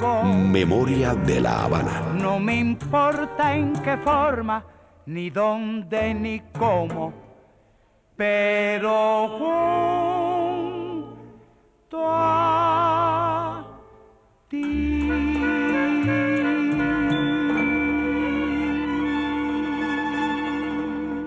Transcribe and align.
Memoria 0.00 1.14
de 1.14 1.42
la 1.42 1.64
Habana. 1.64 2.14
No 2.14 2.40
me 2.40 2.56
importa 2.56 3.54
en 3.54 3.74
qué 3.82 3.98
forma, 3.98 4.64
ni 5.04 5.28
dónde, 5.28 6.14
ni 6.14 6.40
cómo, 6.58 7.12
pero 8.16 9.28
junto 11.88 11.98
a 12.02 13.66
ti. 14.48 15.10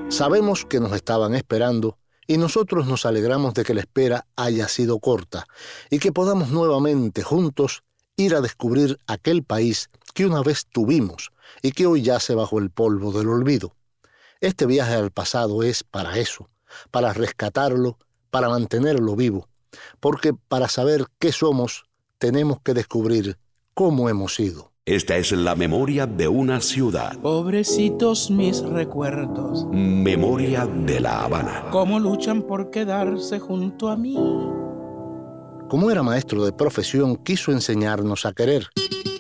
Sabemos 0.10 0.66
que 0.66 0.80
nos 0.80 0.94
estaban 0.94 1.36
esperando 1.36 2.00
y 2.26 2.38
nosotros 2.38 2.88
nos 2.88 3.06
alegramos 3.06 3.54
de 3.54 3.64
que 3.64 3.76
la 3.76 3.82
espera 3.82 4.26
haya 4.36 4.68
sido 4.68 4.98
corta 5.00 5.46
y 5.92 6.00
que 6.00 6.12
podamos 6.12 6.50
nuevamente 6.50 7.22
juntos 7.22 7.84
ir 8.18 8.36
a 8.36 8.42
descubrir 8.42 8.98
aquel 9.08 9.44
país 9.44 9.90
que 10.14 10.26
una 10.26 10.42
vez 10.42 10.66
tuvimos 10.72 11.32
y 11.62 11.72
que 11.72 11.86
hoy 11.86 12.02
yace 12.02 12.36
bajo 12.36 12.60
el 12.60 12.70
polvo 12.70 13.12
del 13.12 13.30
olvido. 13.30 13.76
Este 14.42 14.66
viaje 14.66 14.94
al 14.94 15.12
pasado 15.12 15.64
es 15.64 15.84
para 15.84 16.18
eso, 16.18 16.50
para 16.92 17.14
rescatarlo, 17.14 17.98
para 18.30 18.50
mantenerlo 18.50 19.16
vivo, 19.16 19.48
porque 20.00 20.34
para 20.34 20.68
saber 20.68 21.06
qué 21.20 21.32
somos 21.32 21.86
tenemos 22.18 22.60
que 22.62 22.74
descubrir 22.74 23.38
cómo 23.74 24.10
hemos 24.10 24.36
sido. 24.36 24.72
Esta 24.86 25.16
es 25.16 25.32
la 25.32 25.56
memoria 25.56 26.06
de 26.06 26.28
una 26.28 26.60
ciudad. 26.60 27.18
Pobrecitos 27.20 28.30
mis 28.30 28.60
recuerdos, 28.62 29.66
Memoria 29.72 30.66
de 30.68 31.00
la 31.00 31.24
Habana. 31.24 31.66
cómo 31.72 32.00
luchan 32.02 32.42
por 32.42 32.70
quedarse 32.70 33.40
junto 33.40 33.88
a 33.88 33.96
mí. 33.96 34.18
Como 35.74 35.90
era 35.90 36.04
maestro 36.04 36.46
de 36.46 36.52
profesión, 36.54 37.16
quiso 37.16 37.52
enseñarnos 37.52 38.28
a 38.28 38.34
querer, 38.34 38.68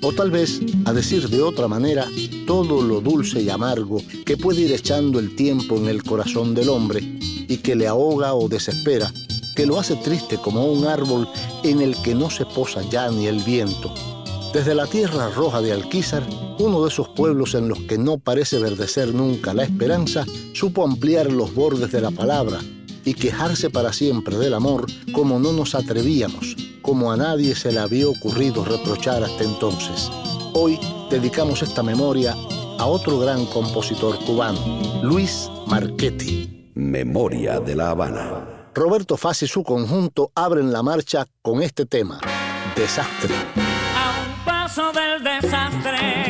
o 0.03 0.13
tal 0.13 0.29
vez, 0.29 0.61
a 0.85 0.93
decir 0.93 1.27
de 1.27 1.41
otra 1.41 1.67
manera, 1.67 2.05
todo 2.45 2.83
lo 2.83 3.01
dulce 3.01 3.41
y 3.41 3.49
amargo 3.49 3.97
que 4.23 4.37
puede 4.37 4.61
ir 4.61 4.71
echando 4.71 5.17
el 5.17 5.35
tiempo 5.35 5.77
en 5.77 5.87
el 5.87 6.03
corazón 6.03 6.53
del 6.53 6.69
hombre 6.69 6.99
y 7.01 7.57
que 7.57 7.75
le 7.75 7.87
ahoga 7.87 8.35
o 8.35 8.47
desespera, 8.47 9.11
que 9.55 9.65
lo 9.65 9.79
hace 9.79 9.95
triste 9.95 10.37
como 10.37 10.71
un 10.71 10.85
árbol 10.85 11.27
en 11.63 11.81
el 11.81 11.99
que 12.03 12.13
no 12.13 12.29
se 12.29 12.45
posa 12.45 12.83
ya 12.87 13.09
ni 13.09 13.25
el 13.25 13.39
viento. 13.39 13.91
Desde 14.53 14.75
la 14.75 14.85
tierra 14.85 15.31
roja 15.31 15.59
de 15.59 15.71
Alquizar, 15.71 16.21
uno 16.59 16.83
de 16.83 16.89
esos 16.89 17.09
pueblos 17.09 17.55
en 17.55 17.67
los 17.67 17.79
que 17.79 17.97
no 17.97 18.19
parece 18.19 18.59
verdecer 18.59 19.11
nunca 19.15 19.55
la 19.55 19.63
esperanza, 19.63 20.23
supo 20.53 20.85
ampliar 20.85 21.31
los 21.31 21.55
bordes 21.55 21.91
de 21.91 22.01
la 22.01 22.11
palabra 22.11 22.59
y 23.05 23.13
quejarse 23.13 23.69
para 23.69 23.93
siempre 23.93 24.37
del 24.37 24.53
amor 24.53 24.85
como 25.13 25.39
no 25.39 25.51
nos 25.51 25.75
atrevíamos, 25.75 26.55
como 26.81 27.11
a 27.11 27.17
nadie 27.17 27.55
se 27.55 27.71
le 27.71 27.79
había 27.79 28.07
ocurrido 28.07 28.63
reprochar 28.65 29.23
hasta 29.23 29.43
entonces. 29.43 30.09
Hoy 30.53 30.79
dedicamos 31.09 31.61
esta 31.61 31.83
memoria 31.83 32.33
a 32.79 32.85
otro 32.85 33.19
gran 33.19 33.45
compositor 33.47 34.17
cubano, 34.25 34.59
Luis 35.03 35.49
Marchetti. 35.67 36.71
Memoria 36.75 37.59
de 37.59 37.75
la 37.75 37.91
Habana. 37.91 38.69
Roberto 38.73 39.17
Faz 39.17 39.43
y 39.43 39.47
su 39.47 39.63
conjunto 39.63 40.31
abren 40.33 40.71
la 40.73 40.81
marcha 40.81 41.27
con 41.41 41.61
este 41.61 41.85
tema, 41.85 42.19
Desastre. 42.75 43.33
a 43.95 44.13
un 44.25 44.45
paso 44.45 44.91
del 44.91 45.23
desastre. 45.23 46.22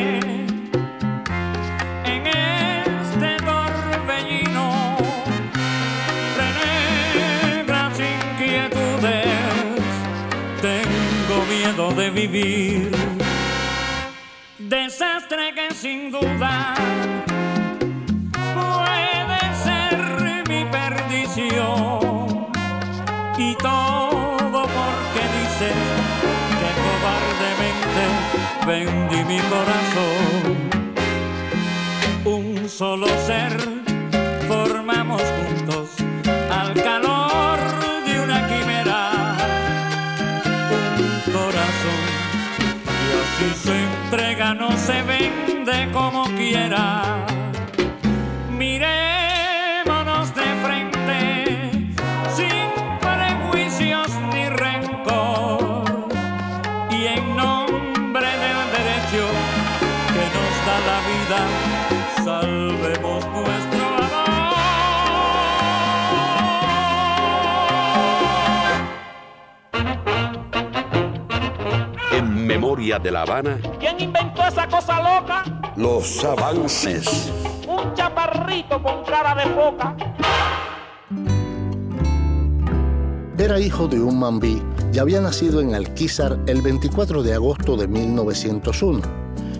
Vivir. 12.14 12.90
Desastre 14.58 15.52
que 15.54 15.74
sin 15.74 16.10
duda 16.12 16.74
puede 18.54 19.40
ser 19.66 19.98
mi 20.48 20.64
perdición. 20.70 22.48
Y 23.36 23.56
todo 23.56 24.62
porque 24.78 25.22
dices 25.38 25.78
que 26.60 26.70
cobardemente 26.84 28.04
vendí 28.64 29.20
mi 29.24 29.40
corazón. 29.52 30.54
Un 32.24 32.68
solo 32.68 33.08
ser 33.26 33.52
formamos 34.46 35.20
juntos 35.22 35.53
como 45.94 46.24
quiera. 46.34 47.24
Mirémonos 48.50 50.34
de 50.34 50.48
frente, 50.64 51.92
sin 52.36 52.66
prejuicios 53.00 54.10
ni 54.32 54.48
rencor, 54.48 55.84
y 56.90 57.06
en 57.06 57.36
nombre 57.36 58.26
del 58.26 58.60
derecho 58.78 59.24
que 60.14 60.24
nos 60.34 60.54
da 60.66 60.76
la 60.90 60.98
vida, 61.12 61.40
salvemos 62.24 63.24
nuestro 63.26 63.84
amor. 63.96 64.54
En 72.12 72.46
Memoria 72.46 72.98
de 72.98 73.10
la 73.12 73.22
Habana, 73.22 73.58
¿Quién 73.78 74.00
inventó 74.00 74.42
esa 74.46 74.66
cosa 74.66 75.00
loca? 75.00 75.44
Los 75.76 76.24
avances. 76.24 77.32
Un 77.68 77.94
chaparrito 77.94 78.80
con 78.82 79.04
cara 79.04 79.34
de 79.34 79.50
foca. 79.54 79.96
Era 83.36 83.58
hijo 83.58 83.88
de 83.88 84.00
un 84.00 84.18
mambí 84.18 84.62
y 84.92 84.98
había 84.98 85.20
nacido 85.20 85.60
en 85.60 85.74
Alquizar 85.74 86.38
el 86.46 86.62
24 86.62 87.22
de 87.22 87.34
agosto 87.34 87.76
de 87.76 87.88
1901. 87.88 89.02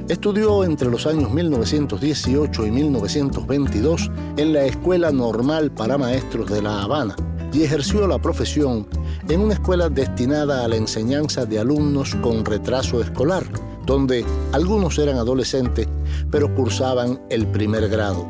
Estudió 0.08 0.64
entre 0.64 0.90
los 0.90 1.06
años 1.06 1.30
1918 1.30 2.66
y 2.66 2.70
1922 2.70 4.10
en 4.36 4.52
la 4.52 4.64
Escuela 4.64 5.10
Normal 5.10 5.70
para 5.72 5.98
Maestros 5.98 6.50
de 6.50 6.62
La 6.62 6.82
Habana 6.82 7.16
y 7.52 7.62
ejerció 7.62 8.06
la 8.06 8.18
profesión 8.18 8.86
en 9.28 9.40
una 9.40 9.54
escuela 9.54 9.88
destinada 9.88 10.64
a 10.64 10.68
la 10.68 10.76
enseñanza 10.76 11.44
de 11.46 11.58
alumnos 11.58 12.14
con 12.16 12.44
retraso 12.44 13.00
escolar, 13.00 13.44
donde 13.86 14.24
algunos 14.52 14.98
eran 14.98 15.16
adolescentes 15.16 15.88
pero 16.30 16.54
cursaban 16.54 17.20
el 17.30 17.46
primer 17.46 17.88
grado. 17.88 18.26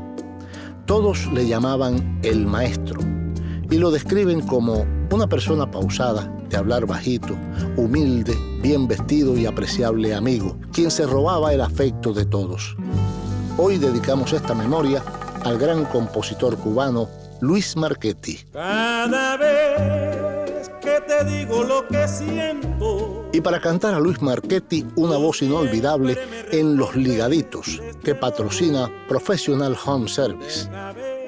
Todos 0.86 1.26
le 1.32 1.46
llamaban 1.46 2.20
el 2.22 2.46
maestro 2.46 3.00
y 3.70 3.78
lo 3.78 3.90
describen 3.90 4.42
como 4.42 4.84
una 5.10 5.26
persona 5.26 5.70
pausada, 5.70 6.30
de 6.50 6.56
hablar 6.56 6.86
bajito, 6.86 7.34
humilde, 7.76 8.36
bien 8.60 8.86
vestido 8.86 9.36
y 9.36 9.46
apreciable 9.46 10.14
amigo, 10.14 10.58
quien 10.72 10.90
se 10.90 11.06
robaba 11.06 11.54
el 11.54 11.60
afecto 11.60 12.12
de 12.12 12.26
todos. 12.26 12.76
Hoy 13.56 13.78
dedicamos 13.78 14.32
esta 14.32 14.54
memoria 14.54 15.02
al 15.44 15.58
gran 15.58 15.84
compositor 15.86 16.56
cubano 16.56 17.08
Luis 17.40 17.76
Marchetti. 17.76 18.40
Que 20.84 21.00
te 21.00 21.24
digo 21.24 21.64
lo 21.64 21.88
que 21.88 22.06
siento, 22.06 23.30
Y 23.32 23.40
para 23.40 23.60
cantar 23.60 23.94
a 23.94 23.98
Luis 23.98 24.20
Marchetti, 24.20 24.86
una 24.96 25.16
voz 25.16 25.42
inolvidable 25.42 26.16
en 26.52 26.76
Los 26.76 26.94
Ligaditos, 26.94 27.80
que 28.04 28.14
patrocina 28.14 28.90
Professional 29.08 29.76
Home 29.84 30.08
Service, 30.08 30.68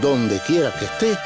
donde 0.00 0.38
quiera 0.46 0.72
que 0.78 0.84
esté, 0.84 1.18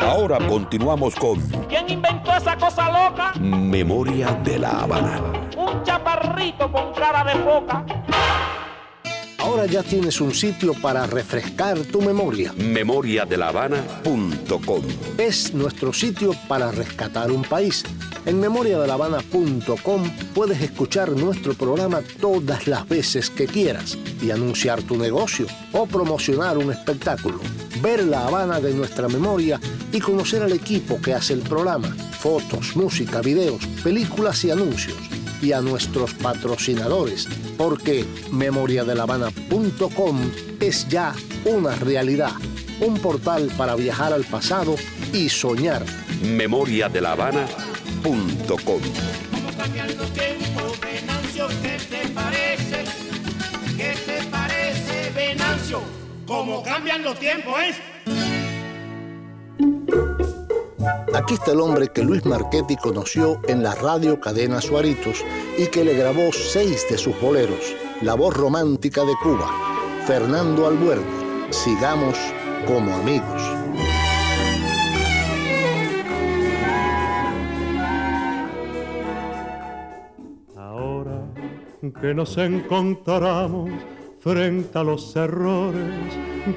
Ahora 0.01 0.39
continuamos 0.49 1.15
con 1.15 1.39
¿Quién 1.69 1.89
inventó 1.89 2.35
esa 2.35 2.57
cosa 2.57 2.87
loca? 2.87 3.33
Memoria 3.39 4.33
de 4.43 4.59
la 4.59 4.81
Habana. 4.81 5.23
Un 5.57 5.85
chaparrito 5.85 6.73
con 6.73 6.93
cara 6.95 7.23
de 7.25 7.35
foca. 7.45 7.85
Ahora 9.41 9.65
ya 9.65 9.83
tienes 9.83 10.21
un 10.21 10.35
sitio 10.35 10.75
para 10.75 11.07
refrescar 11.07 11.79
tu 11.79 12.03
memoria. 12.03 12.53
Memoriadelavana.com 12.57 14.83
Es 15.17 15.55
nuestro 15.55 15.95
sitio 15.95 16.33
para 16.47 16.71
rescatar 16.71 17.33
un 17.33 17.41
país. 17.43 17.83
En 18.27 18.39
memoriadelavana.com 18.39 20.11
puedes 20.35 20.61
escuchar 20.61 21.13
nuestro 21.13 21.55
programa 21.55 22.03
todas 22.21 22.67
las 22.67 22.87
veces 22.87 23.31
que 23.31 23.47
quieras 23.47 23.97
y 24.21 24.31
anunciar 24.31 24.83
tu 24.83 24.99
negocio 24.99 25.47
o 25.73 25.87
promocionar 25.87 26.59
un 26.59 26.71
espectáculo. 26.71 27.41
Ver 27.81 28.05
la 28.05 28.27
Habana 28.27 28.61
de 28.61 28.75
nuestra 28.75 29.09
memoria 29.09 29.59
y 29.91 30.01
conocer 30.01 30.43
al 30.43 30.53
equipo 30.53 31.01
que 31.01 31.15
hace 31.15 31.33
el 31.33 31.41
programa. 31.41 31.89
Fotos, 32.19 32.77
música, 32.77 33.23
videos, 33.23 33.67
películas 33.83 34.45
y 34.45 34.51
anuncios. 34.51 34.99
Y 35.43 35.53
a 35.53 35.61
nuestros 35.61 36.15
patrocinadores, 36.15 37.27
porque 37.57 38.05
memoriadelavana.com 38.31 40.21
es 40.61 40.89
ya 40.89 41.15
una 41.45 41.75
realidad. 41.77 42.33
Un 42.81 42.99
portal 42.99 43.51
para 43.57 43.75
viajar 43.75 44.13
al 44.13 44.25
pasado 44.25 44.77
y 45.13 45.29
soñar. 45.29 45.85
Memoriadelavana.com 46.23 48.29
¿Cómo 56.27 56.63
cambian 56.63 57.03
los 57.03 57.19
tiempos, 57.19 57.57
Venancio? 57.57 58.00
Aquí 61.21 61.35
está 61.35 61.53
el 61.53 61.61
hombre 61.61 61.89
que 61.89 62.03
Luis 62.03 62.25
Marchetti 62.25 62.77
conoció 62.77 63.43
en 63.47 63.63
la 63.63 63.75
radio 63.75 64.19
cadena 64.19 64.59
Suaritos 64.59 65.23
y 65.59 65.67
que 65.67 65.85
le 65.85 65.93
grabó 65.93 66.33
seis 66.33 66.87
de 66.89 66.97
sus 66.97 67.21
boleros, 67.21 67.77
La 68.01 68.15
voz 68.15 68.35
romántica 68.35 69.05
de 69.05 69.13
Cuba, 69.23 69.51
Fernando 70.07 70.67
Albuerne. 70.67 71.05
Sigamos 71.51 72.17
como 72.67 72.95
amigos. 72.95 73.43
Ahora 80.57 81.21
que 82.01 82.15
nos 82.15 82.39
encontramos 82.39 83.71
frente 84.21 84.79
a 84.79 84.85
los 84.85 85.15
errores 85.15 86.15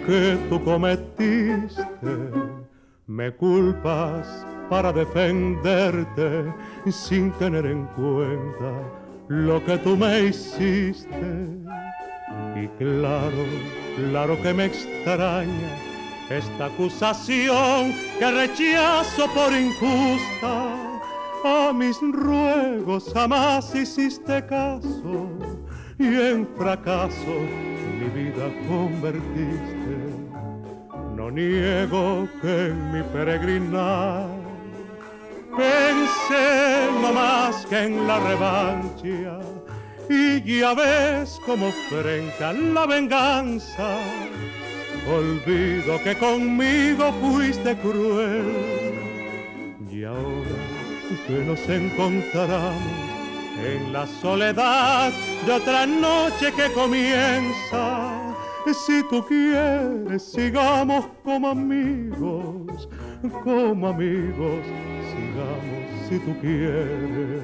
que 0.08 0.38
tú 0.50 0.64
cometiste, 0.64 1.84
me 3.08 3.36
culpas 3.36 4.53
para 4.74 4.92
defenderte 4.92 6.52
sin 6.90 7.32
tener 7.34 7.64
en 7.64 7.86
cuenta 7.96 8.72
lo 9.28 9.64
que 9.64 9.78
tú 9.78 9.96
me 9.96 10.22
hiciste. 10.22 11.30
Y 12.56 12.68
claro, 12.80 13.44
claro 14.10 14.42
que 14.42 14.52
me 14.52 14.66
extraña 14.66 15.78
esta 16.28 16.66
acusación 16.66 17.94
que 18.18 18.32
rechazo 18.32 19.28
por 19.36 19.54
injusta. 19.54 20.76
A 21.46 21.72
mis 21.72 22.00
ruegos 22.12 23.12
jamás 23.14 23.76
hiciste 23.76 24.44
caso 24.48 25.30
y 26.00 26.08
en 26.16 26.48
fracaso 26.58 27.36
mi 28.00 28.24
vida 28.24 28.46
convertiste. 28.68 29.98
No 31.16 31.30
niego 31.30 32.28
que 32.42 32.70
en 32.70 32.92
mi 32.92 33.04
peregrinar 33.04 34.53
pensé 35.58 36.90
no 37.02 37.14
más 37.14 37.66
que 37.66 37.84
en 37.84 38.08
la 38.08 38.20
revancha 38.20 39.40
y 40.10 40.60
ya 40.60 40.74
ves 40.74 41.40
como 41.46 41.72
frente 41.90 42.44
a 42.44 42.54
la 42.54 42.86
venganza 42.86 43.98
olvido 45.08 46.02
que 46.04 46.18
conmigo 46.18 47.12
fuiste 47.22 47.76
cruel 47.78 48.94
y 49.92 50.04
ahora 50.04 50.74
que 51.28 51.34
nos 51.46 51.70
encontramos 51.70 53.14
en 53.64 53.94
la 53.94 54.08
soledad 54.08 55.12
de 55.46 55.52
otra 55.52 55.86
noche 55.86 56.52
que 56.54 56.72
comienza. 56.74 58.20
Si 58.86 59.04
tú 59.10 59.24
quieres, 59.26 60.24
sigamos 60.24 61.06
como 61.24 61.50
amigos, 61.50 62.88
como 63.32 63.88
amigos, 63.88 64.60
sigamos 65.10 66.10
si 66.10 66.20
tú 66.20 66.36
quieres. 66.42 67.44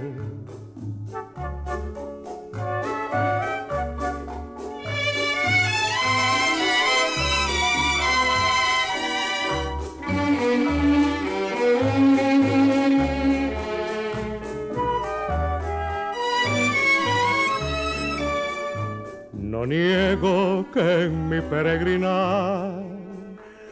No 19.34 19.66
niego 19.66 20.66
que 20.74 21.04
en 21.04 21.30
mi 21.30 21.42
peregrinar 21.42 22.99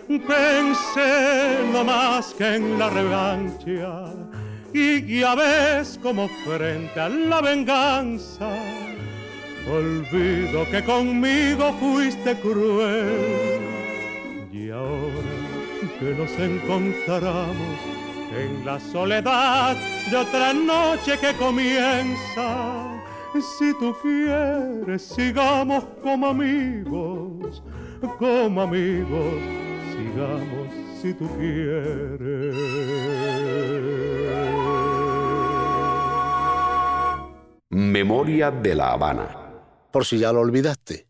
pensé 0.07 1.59
no 1.71 1.83
más 1.83 2.33
que 2.33 2.55
en 2.55 2.79
la 2.79 2.89
revancha 2.89 4.13
y 4.73 5.19
ya 5.19 5.35
ves 5.35 5.99
como 6.01 6.27
frente 6.45 6.99
a 6.99 7.09
la 7.09 7.41
venganza. 7.41 8.49
Olvido 9.69 10.65
que 10.71 10.83
conmigo 10.83 11.73
fuiste 11.79 12.35
cruel 12.35 13.59
y 14.51 14.69
ahora 14.69 15.35
que 15.99 16.15
nos 16.15 16.31
encontramos 16.39 17.79
en 18.31 18.65
la 18.65 18.79
soledad 18.79 19.75
de 20.09 20.15
otra 20.15 20.53
noche 20.53 21.17
que 21.19 21.33
comienza 21.33 22.97
si 23.41 23.73
tú 23.73 23.95
quieres, 24.01 25.01
sigamos 25.01 25.83
como 26.01 26.27
amigos, 26.27 27.61
como 28.17 28.61
amigos, 28.61 29.33
sigamos 29.97 30.67
si 31.01 31.13
tú 31.13 31.27
quieres. 31.37 32.55
Memoria 37.69 38.51
de 38.51 38.75
la 38.75 38.91
Habana. 38.93 39.43
Por 39.91 40.05
si 40.05 40.19
ya 40.19 40.31
lo 40.31 40.41
olvidaste, 40.41 41.07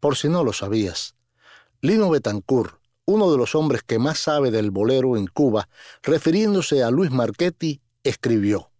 por 0.00 0.16
si 0.16 0.28
no 0.28 0.44
lo 0.44 0.52
sabías. 0.52 1.14
Lino 1.80 2.10
Betancourt, 2.10 2.80
uno 3.06 3.30
de 3.30 3.38
los 3.38 3.54
hombres 3.54 3.82
que 3.82 3.98
más 3.98 4.18
sabe 4.18 4.50
del 4.50 4.70
bolero 4.70 5.16
en 5.16 5.26
Cuba, 5.26 5.68
refiriéndose 6.02 6.82
a 6.82 6.90
Luis 6.90 7.10
Marchetti, 7.10 7.80
escribió, 8.02 8.70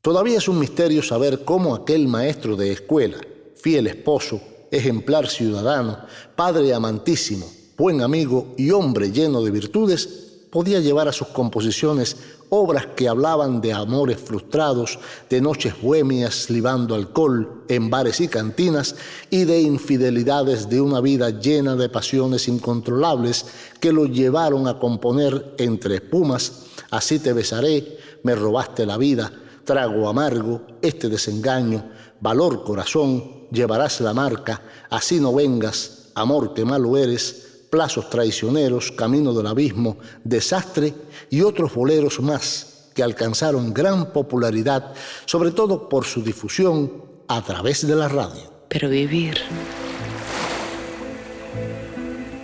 Todavía 0.00 0.38
es 0.38 0.48
un 0.48 0.58
misterio 0.58 1.00
saber 1.02 1.44
cómo 1.44 1.76
aquel 1.76 2.08
maestro 2.08 2.56
de 2.56 2.72
escuela, 2.72 3.18
fiel 3.54 3.86
esposo, 3.86 4.40
ejemplar 4.72 5.28
ciudadano, 5.28 6.06
padre 6.34 6.74
amantísimo, 6.74 7.46
buen 7.82 8.00
amigo 8.00 8.54
y 8.56 8.70
hombre 8.70 9.10
lleno 9.10 9.42
de 9.42 9.50
virtudes, 9.50 10.08
podía 10.50 10.78
llevar 10.78 11.08
a 11.08 11.12
sus 11.12 11.26
composiciones 11.26 12.16
obras 12.48 12.86
que 12.94 13.08
hablaban 13.08 13.60
de 13.60 13.72
amores 13.72 14.18
frustrados, 14.20 15.00
de 15.28 15.40
noches 15.40 15.74
bohemias 15.82 16.48
libando 16.48 16.94
alcohol 16.94 17.64
en 17.66 17.90
bares 17.90 18.20
y 18.20 18.28
cantinas 18.28 18.94
y 19.30 19.46
de 19.46 19.62
infidelidades 19.62 20.68
de 20.68 20.80
una 20.80 21.00
vida 21.00 21.30
llena 21.30 21.74
de 21.74 21.88
pasiones 21.88 22.46
incontrolables 22.46 23.46
que 23.80 23.92
lo 23.92 24.06
llevaron 24.06 24.68
a 24.68 24.78
componer 24.78 25.56
entre 25.58 25.96
espumas, 25.96 26.66
Así 26.92 27.18
te 27.18 27.32
besaré, 27.32 27.98
me 28.22 28.36
robaste 28.36 28.86
la 28.86 28.96
vida, 28.96 29.32
trago 29.64 30.08
amargo, 30.08 30.60
este 30.82 31.08
desengaño, 31.08 31.82
valor 32.20 32.62
corazón, 32.62 33.48
llevarás 33.50 34.00
la 34.02 34.14
marca, 34.14 34.62
así 34.88 35.18
no 35.18 35.34
vengas, 35.34 36.10
amor 36.14 36.54
que 36.54 36.64
malo 36.64 36.96
eres, 36.96 37.41
plazos 37.72 38.10
traicioneros, 38.10 38.92
camino 38.92 39.32
del 39.32 39.46
abismo, 39.46 39.96
desastre 40.24 40.92
y 41.30 41.40
otros 41.40 41.74
boleros 41.74 42.20
más 42.20 42.90
que 42.94 43.02
alcanzaron 43.02 43.72
gran 43.72 44.12
popularidad, 44.12 44.92
sobre 45.24 45.52
todo 45.52 45.88
por 45.88 46.04
su 46.04 46.22
difusión 46.22 46.92
a 47.28 47.40
través 47.42 47.86
de 47.86 47.96
la 47.96 48.08
radio. 48.08 48.42
Pero 48.68 48.90
vivir, 48.90 49.38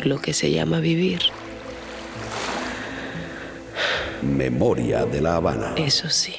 lo 0.03 0.19
que 0.19 0.33
se 0.33 0.51
llama 0.51 0.81
vivir. 0.81 1.21
Memoria 4.23 5.05
de 5.05 5.21
la 5.21 5.37
Habana. 5.37 5.75
Eso 5.77 6.09
sí. 6.09 6.35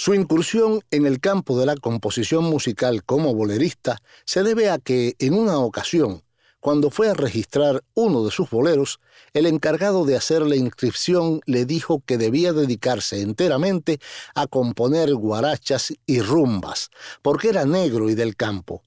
Su 0.00 0.14
incursión 0.14 0.80
en 0.92 1.06
el 1.06 1.18
campo 1.18 1.58
de 1.58 1.66
la 1.66 1.74
composición 1.74 2.44
musical 2.44 3.02
como 3.02 3.34
bolerista 3.34 4.00
se 4.24 4.44
debe 4.44 4.70
a 4.70 4.78
que 4.78 5.16
en 5.18 5.34
una 5.34 5.58
ocasión, 5.58 6.22
cuando 6.60 6.90
fue 6.90 7.10
a 7.10 7.14
registrar 7.14 7.82
uno 7.94 8.24
de 8.24 8.30
sus 8.30 8.48
boleros, 8.48 9.00
el 9.32 9.46
encargado 9.46 10.04
de 10.04 10.16
hacer 10.16 10.42
la 10.42 10.54
inscripción 10.54 11.40
le 11.46 11.64
dijo 11.64 12.00
que 12.06 12.16
debía 12.16 12.52
dedicarse 12.52 13.22
enteramente 13.22 13.98
a 14.36 14.46
componer 14.46 15.12
guarachas 15.16 15.92
y 16.06 16.20
rumbas, 16.20 16.90
porque 17.20 17.48
era 17.48 17.64
negro 17.64 18.08
y 18.08 18.14
del 18.14 18.36
campo. 18.36 18.82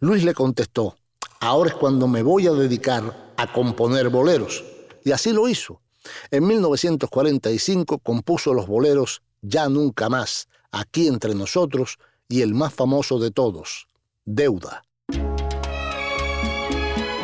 Luis 0.00 0.24
le 0.24 0.34
contestó, 0.34 0.96
ahora 1.38 1.70
es 1.70 1.76
cuando 1.76 2.08
me 2.08 2.24
voy 2.24 2.48
a 2.48 2.52
dedicar 2.52 3.32
a 3.36 3.52
componer 3.52 4.08
boleros. 4.08 4.64
Y 5.04 5.12
así 5.12 5.32
lo 5.32 5.48
hizo. 5.48 5.80
En 6.32 6.44
1945 6.44 8.00
compuso 8.00 8.52
los 8.52 8.66
boleros 8.66 9.22
Ya 9.42 9.68
Nunca 9.68 10.08
Más, 10.08 10.48
Aquí 10.72 11.08
entre 11.08 11.34
nosotros 11.34 11.98
y 12.28 12.42
el 12.42 12.54
más 12.54 12.72
famoso 12.72 13.18
de 13.18 13.32
todos, 13.32 13.88
Deuda. 14.24 14.84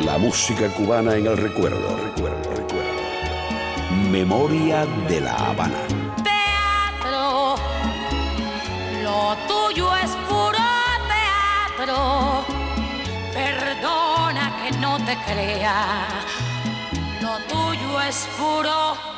La 0.01 0.17
música 0.17 0.73
cubana 0.75 1.15
en 1.15 1.27
el 1.27 1.37
recuerdo, 1.37 1.95
recuerdo, 1.97 2.49
recuerdo. 2.55 4.09
Memoria 4.11 4.85
de 5.07 5.21
la 5.21 5.33
Habana. 5.33 5.79
Teatro, 6.23 7.55
lo 9.03 9.37
tuyo 9.47 9.95
es 9.95 10.11
puro 10.27 10.57
teatro. 11.77 12.45
Perdona 13.33 14.61
que 14.61 14.77
no 14.77 14.97
te 15.05 15.15
crea, 15.25 16.07
lo 17.21 17.37
tuyo 17.47 18.01
es 18.01 18.27
puro 18.37 19.16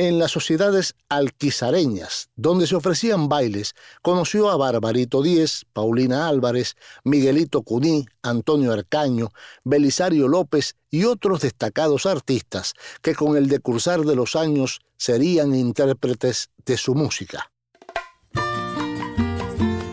En 0.00 0.18
las 0.18 0.30
sociedades 0.30 0.94
alquizareñas, 1.10 2.30
donde 2.34 2.66
se 2.66 2.74
ofrecían 2.74 3.28
bailes, 3.28 3.74
conoció 4.00 4.48
a 4.48 4.56
Barbarito 4.56 5.20
Díez, 5.20 5.66
Paulina 5.74 6.26
Álvarez, 6.26 6.74
Miguelito 7.04 7.60
Cuní, 7.60 8.06
Antonio 8.22 8.72
Arcaño, 8.72 9.28
Belisario 9.62 10.26
López 10.26 10.74
y 10.90 11.04
otros 11.04 11.42
destacados 11.42 12.06
artistas 12.06 12.72
que 13.02 13.14
con 13.14 13.36
el 13.36 13.50
decursar 13.50 14.00
de 14.00 14.16
los 14.16 14.36
años 14.36 14.80
serían 14.96 15.54
intérpretes 15.54 16.48
de 16.64 16.78
su 16.78 16.94
música. 16.94 17.52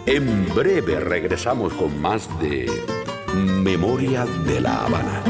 En 0.06 0.48
breve 0.56 1.02
regresamos 1.02 1.74
con 1.74 2.00
más 2.00 2.30
de 2.40 2.72
Memoria 3.36 4.26
de 4.46 4.62
la 4.62 4.86
Habana. 4.86 5.22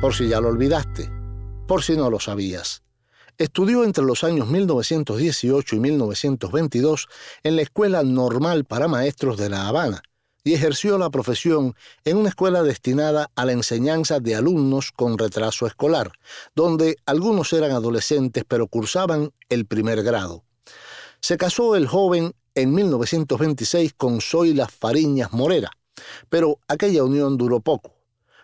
Por 0.01 0.13
si 0.13 0.27
ya 0.27 0.41
lo 0.41 0.49
olvidaste, 0.49 1.09
por 1.65 1.81
si 1.81 1.95
no 1.95 2.09
lo 2.09 2.19
sabías. 2.19 2.86
Estudió 3.39 3.83
entre 3.83 4.03
los 4.03 4.23
años 4.23 4.47
1918 4.47 5.75
y 5.75 5.79
1922 5.79 7.07
en 7.43 7.55
la 7.55 7.61
Escuela 7.61 8.01
Normal 8.01 8.65
para 8.65 8.87
Maestros 8.87 9.37
de 9.37 9.47
La 9.47 9.67
Habana 9.67 10.01
y 10.43 10.55
ejerció 10.55 10.97
la 10.97 11.11
profesión 11.11 11.75
en 12.03 12.17
una 12.17 12.29
escuela 12.29 12.63
destinada 12.63 13.29
a 13.35 13.45
la 13.45 13.51
enseñanza 13.51 14.19
de 14.19 14.33
alumnos 14.33 14.91
con 14.91 15.19
retraso 15.19 15.67
escolar, 15.67 16.13
donde 16.55 16.95
algunos 17.05 17.53
eran 17.53 17.71
adolescentes 17.71 18.43
pero 18.47 18.65
cursaban 18.65 19.29
el 19.49 19.67
primer 19.67 20.01
grado. 20.01 20.43
Se 21.19 21.37
casó 21.37 21.75
el 21.75 21.85
joven 21.85 22.33
en 22.55 22.73
1926 22.73 23.93
con 23.93 24.19
Zoila 24.19 24.67
Fariñas 24.67 25.31
Morera, 25.31 25.69
pero 26.29 26.59
aquella 26.67 27.03
unión 27.03 27.37
duró 27.37 27.59
poco. 27.59 27.93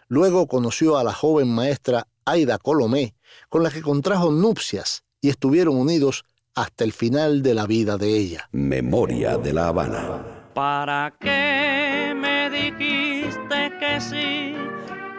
Luego 0.07 0.47
conoció 0.47 0.97
a 0.97 1.03
la 1.03 1.13
joven 1.13 1.49
maestra 1.49 2.07
Aida 2.25 2.57
Colomé, 2.57 3.15
con 3.49 3.63
la 3.63 3.69
que 3.69 3.81
contrajo 3.81 4.31
nupcias 4.31 5.03
y 5.21 5.29
estuvieron 5.29 5.75
unidos 5.75 6.25
hasta 6.55 6.83
el 6.83 6.93
final 6.93 7.41
de 7.41 7.53
la 7.53 7.65
vida 7.65 7.97
de 7.97 8.17
ella. 8.17 8.49
Memoria 8.51 9.37
de 9.37 9.53
la 9.53 9.67
Habana. 9.67 10.21
¿Para 10.53 11.15
qué 11.19 12.13
me 12.15 12.49
dijiste 12.49 13.71
que 13.79 13.99
sí? 13.99 14.55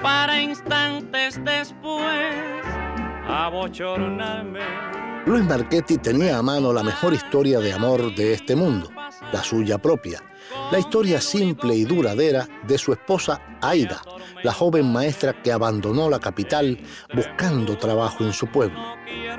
Para 0.02 0.40
instantes 0.40 1.40
después 1.44 2.34
abochornarme. 3.26 4.60
Luis 5.26 5.44
Marchetti 5.44 5.96
tenía 5.98 6.38
a 6.38 6.42
mano 6.42 6.72
la 6.72 6.82
mejor 6.82 7.14
historia 7.14 7.58
de 7.58 7.72
amor 7.72 8.14
de 8.14 8.34
este 8.34 8.54
mundo, 8.54 8.90
la 9.32 9.42
suya 9.42 9.78
propia 9.78 10.22
la 10.70 10.78
historia 10.78 11.20
simple 11.20 11.74
y 11.74 11.84
duradera 11.84 12.48
de 12.66 12.78
su 12.78 12.92
esposa 12.92 13.40
Aida, 13.60 14.00
la 14.42 14.52
joven 14.52 14.92
maestra 14.92 15.40
que 15.42 15.52
abandonó 15.52 16.08
la 16.10 16.20
capital 16.20 16.78
buscando 17.14 17.76
trabajo 17.78 18.24
en 18.24 18.32
su 18.32 18.46
pueblo. 18.46 18.78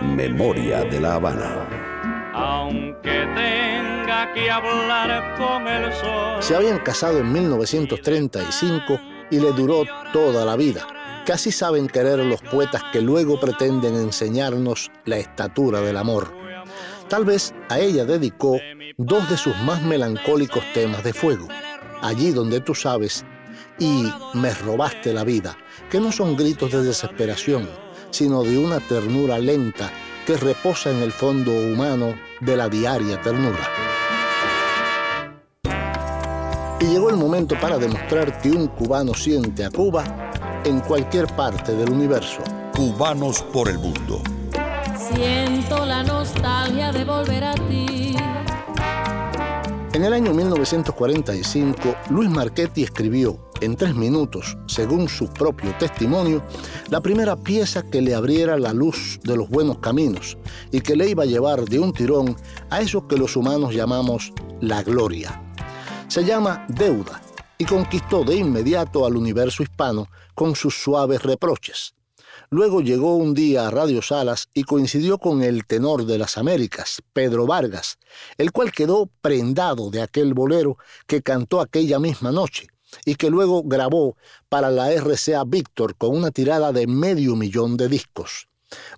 Memoria 0.02 0.84
de 0.84 1.00
la 1.00 1.16
Habana. 1.16 1.68
aunque 2.34 3.26
tenga 3.36 4.34
que 4.34 4.52
hablar 4.52 5.38
con 5.38 5.68
el 5.68 5.94
sol. 5.94 6.42
Se 6.42 6.56
habían 6.56 6.80
casado 6.80 7.20
en 7.20 7.32
1935 7.32 9.00
y 9.32 9.40
le 9.40 9.52
duró 9.54 9.84
toda 10.12 10.46
la 10.46 10.56
vida. 10.56 10.86
Casi 11.26 11.52
saben 11.52 11.88
querer 11.88 12.20
los 12.20 12.42
poetas 12.42 12.84
que 12.92 13.02
luego 13.02 13.40
pretenden 13.40 13.96
enseñarnos 13.96 14.92
la 15.06 15.18
estatura 15.18 15.82
del 15.82 15.98
amor. 15.98 16.45
Tal 17.10 17.24
vez 17.24 17.54
a 17.70 17.80
ella 17.80 18.04
dedicó 18.06 18.58
dos 18.98 19.30
de 19.30 19.38
sus 19.38 19.56
más 19.58 19.82
melancólicos 19.84 20.64
temas 20.74 21.04
de 21.04 21.14
fuego, 21.14 21.48
Allí 22.02 22.32
donde 22.32 22.60
tú 22.62 22.76
sabes 22.76 23.26
y 23.80 24.06
Me 24.34 24.54
robaste 24.54 25.14
la 25.14 25.24
vida, 25.24 25.58
que 25.90 26.00
no 26.00 26.12
son 26.12 26.36
gritos 26.36 26.72
de 26.72 26.84
desesperación, 26.84 27.68
sino 28.12 28.44
de 28.44 28.58
una 28.58 28.80
ternura 28.80 29.38
lenta 29.38 29.92
que 30.26 30.38
reposa 30.38 30.92
en 30.92 31.02
el 31.02 31.12
fondo 31.12 31.52
humano 31.52 32.16
de 32.42 32.58
la 32.58 32.70
diaria 32.70 33.22
ternura. 33.22 33.70
Y 36.80 36.86
llegó 36.86 37.10
el 37.10 37.18
momento 37.18 37.56
para 37.60 37.78
demostrar 37.78 38.40
que 38.42 38.52
un 38.52 38.68
cubano 38.68 39.14
siente 39.14 39.66
a 39.66 39.70
Cuba 39.70 40.32
en 40.64 40.80
cualquier 40.82 41.28
parte 41.28 41.74
del 41.76 41.90
universo. 41.90 42.42
Cubanos 42.76 43.42
por 43.44 43.70
el 43.70 43.78
mundo. 43.78 44.22
Siento 45.14 45.86
la 45.86 46.02
nostalgia 46.02 46.92
de 46.92 47.06
volver 47.06 47.44
a 47.44 47.54
ti. 47.54 48.16
En 49.94 50.04
el 50.04 50.14
año 50.14 50.34
1945, 50.34 51.96
Luis 52.10 52.30
Marchetti 52.30 52.82
escribió 52.82 53.40
en 53.62 53.76
tres 53.76 53.94
minutos, 53.94 54.58
según 54.66 55.08
su 55.08 55.28
propio 55.28 55.76
testimonio, 55.78 56.44
la 56.90 57.02
primera 57.02 57.36
pieza 57.36 57.84
que 57.84 58.02
le 58.02 58.16
abriera 58.16 58.58
la 58.58 58.74
luz 58.74 59.20
de 59.24 59.38
los 59.38 59.48
buenos 59.48 59.78
caminos 59.78 60.38
y 60.72 60.82
que 60.82 60.96
le 60.96 61.08
iba 61.08 61.22
a 61.24 61.28
llevar 61.28 61.66
de 61.66 61.80
un 61.80 61.94
tirón 61.94 62.36
a 62.72 62.82
eso 62.82 63.08
que 63.08 63.18
los 63.18 63.36
humanos 63.36 63.76
llamamos 63.76 64.34
la 64.60 64.82
gloria. 64.82 65.40
Se 66.08 66.26
llama 66.26 66.66
Deuda 66.68 67.22
y 67.60 67.66
conquistó 67.66 68.24
de 68.24 68.38
inmediato 68.38 69.06
al 69.06 69.16
universo 69.16 69.62
hispano 69.62 70.08
con 70.34 70.56
sus 70.56 70.76
suaves 70.76 71.22
reproches. 71.22 71.94
Luego 72.50 72.82
llegó 72.82 73.16
un 73.16 73.34
día 73.34 73.68
a 73.68 73.72
Radio 73.72 74.02
Salas 74.02 74.50
y 74.54 74.64
coincidió 74.64 75.18
con 75.18 75.42
el 75.42 75.66
tenor 75.66 76.06
de 76.06 76.18
las 76.18 76.38
Américas, 76.38 77.02
Pedro 77.12 77.48
Vargas, 77.48 77.98
el 78.38 78.52
cual 78.52 78.72
quedó 78.72 79.10
prendado 79.22 79.90
de 79.90 80.02
aquel 80.02 80.34
bolero 80.34 80.78
que 81.08 81.22
cantó 81.22 81.60
aquella 81.60 82.00
misma 82.00 82.32
noche 82.32 82.68
y 83.04 83.16
que 83.16 83.30
luego 83.30 83.64
grabó 83.64 84.16
para 84.48 84.70
la 84.70 84.92
RCA 84.92 85.44
Víctor 85.44 85.96
con 85.96 86.16
una 86.16 86.32
tirada 86.32 86.72
de 86.72 86.88
medio 86.88 87.36
millón 87.36 87.78
de 87.78 87.90
discos. 87.90 88.48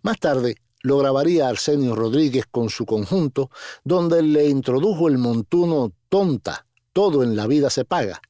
Más 0.01 0.19
tarde 0.19 0.57
lo 0.81 0.97
grabaría 0.97 1.47
Arsenio 1.47 1.95
Rodríguez 1.95 2.45
con 2.49 2.69
su 2.69 2.85
conjunto, 2.85 3.49
donde 3.83 4.21
le 4.23 4.47
introdujo 4.47 5.07
el 5.07 5.17
montuno 5.17 5.93
Tonta, 6.09 6.65
todo 6.93 7.23
en 7.23 7.35
la 7.35 7.47
vida 7.47 7.69
se 7.69 7.85
paga. 7.85 8.21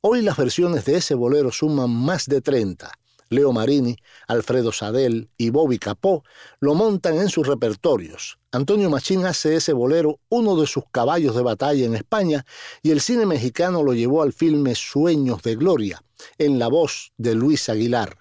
Hoy 0.00 0.22
las 0.22 0.36
versiones 0.36 0.84
de 0.84 0.96
ese 0.96 1.14
bolero 1.14 1.52
suman 1.52 1.90
más 1.90 2.26
de 2.26 2.40
30 2.40 2.92
Leo 3.32 3.52
Marini, 3.52 3.96
Alfredo 4.28 4.72
Sadel 4.72 5.30
y 5.36 5.50
Bobby 5.50 5.78
Capó 5.78 6.22
lo 6.60 6.74
montan 6.74 7.16
en 7.16 7.28
sus 7.28 7.46
repertorios. 7.46 8.38
Antonio 8.52 8.90
Machín 8.90 9.24
hace 9.24 9.56
ese 9.56 9.72
bolero 9.72 10.20
uno 10.28 10.56
de 10.56 10.66
sus 10.66 10.84
caballos 10.92 11.34
de 11.34 11.42
batalla 11.42 11.84
en 11.84 11.94
España 11.94 12.44
y 12.82 12.90
el 12.90 13.00
cine 13.00 13.26
mexicano 13.26 13.82
lo 13.82 13.94
llevó 13.94 14.22
al 14.22 14.32
filme 14.32 14.74
Sueños 14.74 15.42
de 15.42 15.56
Gloria, 15.56 16.02
en 16.38 16.58
la 16.58 16.68
voz 16.68 17.12
de 17.16 17.34
Luis 17.34 17.68
Aguilar. 17.68 18.18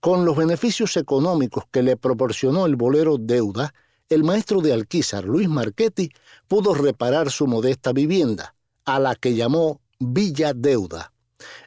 Con 0.00 0.24
los 0.24 0.36
beneficios 0.36 0.96
económicos 0.96 1.64
que 1.70 1.82
le 1.82 1.96
proporcionó 1.96 2.64
el 2.64 2.76
bolero 2.76 3.18
Deuda, 3.18 3.74
el 4.08 4.24
maestro 4.24 4.60
de 4.60 4.72
Alquizar, 4.72 5.24
Luis 5.24 5.48
Marchetti, 5.48 6.10
pudo 6.48 6.74
reparar 6.74 7.30
su 7.30 7.46
modesta 7.46 7.92
vivienda, 7.92 8.54
a 8.84 8.98
la 8.98 9.14
que 9.14 9.34
llamó 9.34 9.80
Villa 9.98 10.52
Deuda. 10.54 11.12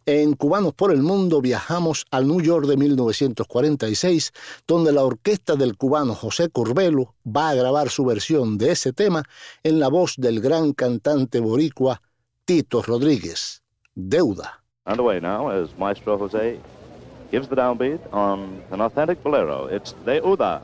En 0.05 0.33
Cubanos 0.33 0.73
por 0.73 0.91
el 0.91 1.01
Mundo 1.01 1.41
viajamos 1.41 2.05
al 2.11 2.27
New 2.27 2.41
York 2.41 2.65
de 2.65 2.77
1946, 2.77 4.31
donde 4.67 4.91
la 4.91 5.03
orquesta 5.03 5.55
del 5.55 5.77
cubano 5.77 6.15
José 6.15 6.49
Curbelo 6.49 7.15
va 7.25 7.49
a 7.49 7.55
grabar 7.55 7.89
su 7.89 8.05
versión 8.05 8.57
de 8.57 8.71
ese 8.71 8.93
tema 8.93 9.23
en 9.63 9.79
la 9.79 9.89
voz 9.89 10.15
del 10.17 10.41
gran 10.41 10.73
cantante 10.73 11.39
boricua 11.39 12.01
Tito 12.45 12.81
Rodríguez. 12.81 13.61
Deuda. 13.95 14.63
Now 14.85 15.67
Maestro 15.77 16.17
gives 17.31 17.47
the 17.47 17.55
downbeat 17.55 17.99
on 18.11 18.61
an 18.71 18.81
authentic 18.81 19.23
bolero. 19.23 19.67
It's 19.67 19.93
Deuda. 20.05 20.61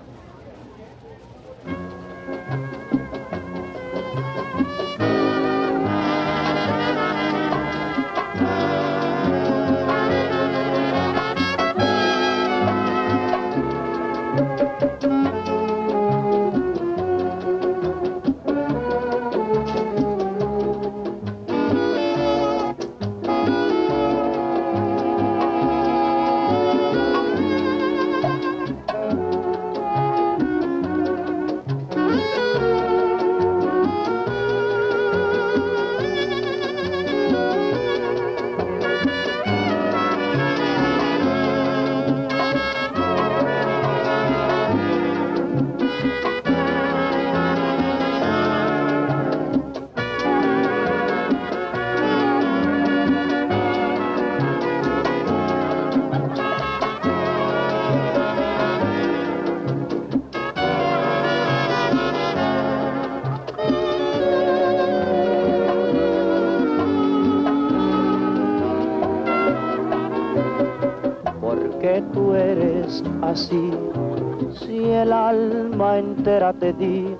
Te 76.53 76.73
di 76.73 77.15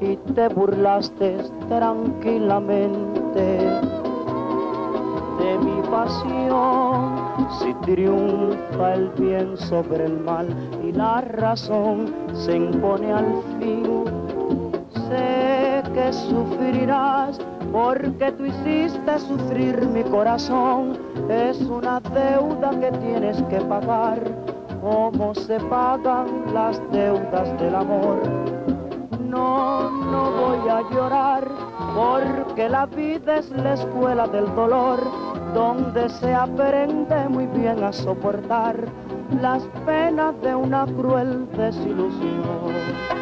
y 0.00 0.16
te 0.34 0.48
burlaste 0.48 1.38
tranquilamente 1.68 3.58
de 5.38 5.58
mi 5.58 5.82
pasión, 5.90 7.14
si 7.58 7.74
triunfa 7.84 8.94
el 8.94 9.08
bien 9.10 9.56
sobre 9.56 10.06
el 10.06 10.18
mal 10.20 10.48
y 10.82 10.92
la 10.92 11.20
razón 11.20 12.12
se 12.32 12.56
impone 12.56 13.12
al 13.12 13.42
fin, 13.58 14.04
sé 15.08 15.82
que 15.94 16.12
sufrirás 16.12 17.38
porque 17.72 18.32
tú 18.32 18.44
hiciste 18.44 19.18
sufrir 19.18 19.86
mi 19.86 20.02
corazón, 20.04 20.98
es 21.28 21.60
una 21.62 22.00
deuda 22.00 22.70
que 22.78 22.90
tienes 22.98 23.42
que 23.44 23.60
pagar. 23.62 24.20
Cómo 24.82 25.32
se 25.34 25.60
pagan 25.60 26.52
las 26.52 26.82
deudas 26.90 27.56
del 27.60 27.76
amor. 27.76 28.41
No, 29.32 29.90
no 29.90 30.30
voy 30.30 30.68
a 30.68 30.82
llorar 30.90 31.48
porque 31.94 32.68
la 32.68 32.84
vida 32.84 33.38
es 33.38 33.48
la 33.48 33.72
escuela 33.72 34.26
del 34.28 34.54
dolor 34.54 35.00
donde 35.54 36.10
se 36.10 36.34
aprende 36.34 37.30
muy 37.30 37.46
bien 37.46 37.82
a 37.82 37.94
soportar 37.94 38.76
las 39.40 39.62
penas 39.86 40.38
de 40.42 40.54
una 40.54 40.84
cruel 40.84 41.48
desilusión. 41.52 43.21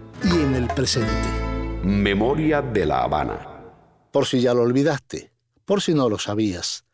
y 0.23 0.29
en 0.29 0.55
el 0.55 0.67
presente. 0.67 1.11
Memoria 1.83 2.61
de 2.61 2.85
la 2.85 3.03
Habana. 3.03 3.47
Por 4.11 4.25
si 4.25 4.41
ya 4.41 4.53
lo 4.53 4.61
olvidaste, 4.61 5.31
por 5.65 5.81
si 5.81 5.93
no 5.93 6.09
lo 6.09 6.19
sabías. 6.19 6.85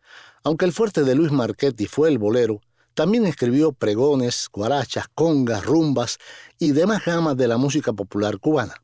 Aunque 0.43 0.65
el 0.65 0.73
fuerte 0.73 1.03
de 1.03 1.15
Luis 1.15 1.31
Marchetti 1.31 1.87
fue 1.87 2.09
el 2.09 2.19
bolero, 2.19 2.61
también 2.93 3.25
escribió 3.25 3.73
pregones, 3.73 4.47
guarachas, 4.51 5.05
congas, 5.13 5.65
rumbas 5.65 6.17
y 6.57 6.71
demás 6.71 7.05
gamas 7.05 7.37
de 7.37 7.47
la 7.47 7.57
música 7.57 7.93
popular 7.93 8.39
cubana. 8.39 8.75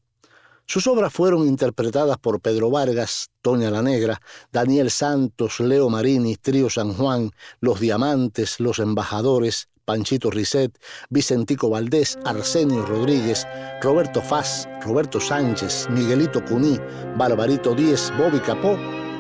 Sus 0.66 0.88
obras 0.88 1.12
fueron 1.12 1.48
interpretadas 1.48 2.18
por 2.18 2.40
Pedro 2.40 2.70
Vargas, 2.70 3.30
Toña 3.42 3.70
la 3.70 3.82
Negra, 3.82 4.22
Daniel 4.52 4.92
Santos, 4.92 5.60
Leo 5.60 5.90
Marini, 5.90 6.36
Trío 6.38 6.70
San 6.70 6.94
Juan, 6.94 7.32
Los 7.60 7.80
Diamantes, 7.80 8.60
Los 8.60 8.80
Embajadores, 8.80 9.68
Panchito 9.86 10.30
Risset, 10.30 10.72
Vicentico 11.10 11.70
Valdés, 11.70 12.18
Arsenio 12.26 12.86
Rodríguez, 12.86 13.48
Roberto 13.82 14.22
Faz, 14.22 14.68
Roberto 14.82 15.20
Sánchez, 15.20 15.88
Miguelito 15.90 16.44
Cuní, 16.46 16.80
Barbarito 17.18 17.74
Díez, 17.74 18.12
Bobby 18.18 18.40
Capó 18.40 18.78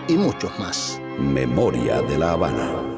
y 0.08 0.14
muchos 0.14 0.58
más. 0.60 1.00
Memoria 1.20 2.02
de 2.02 2.18
la 2.18 2.32
Habana. 2.32 2.93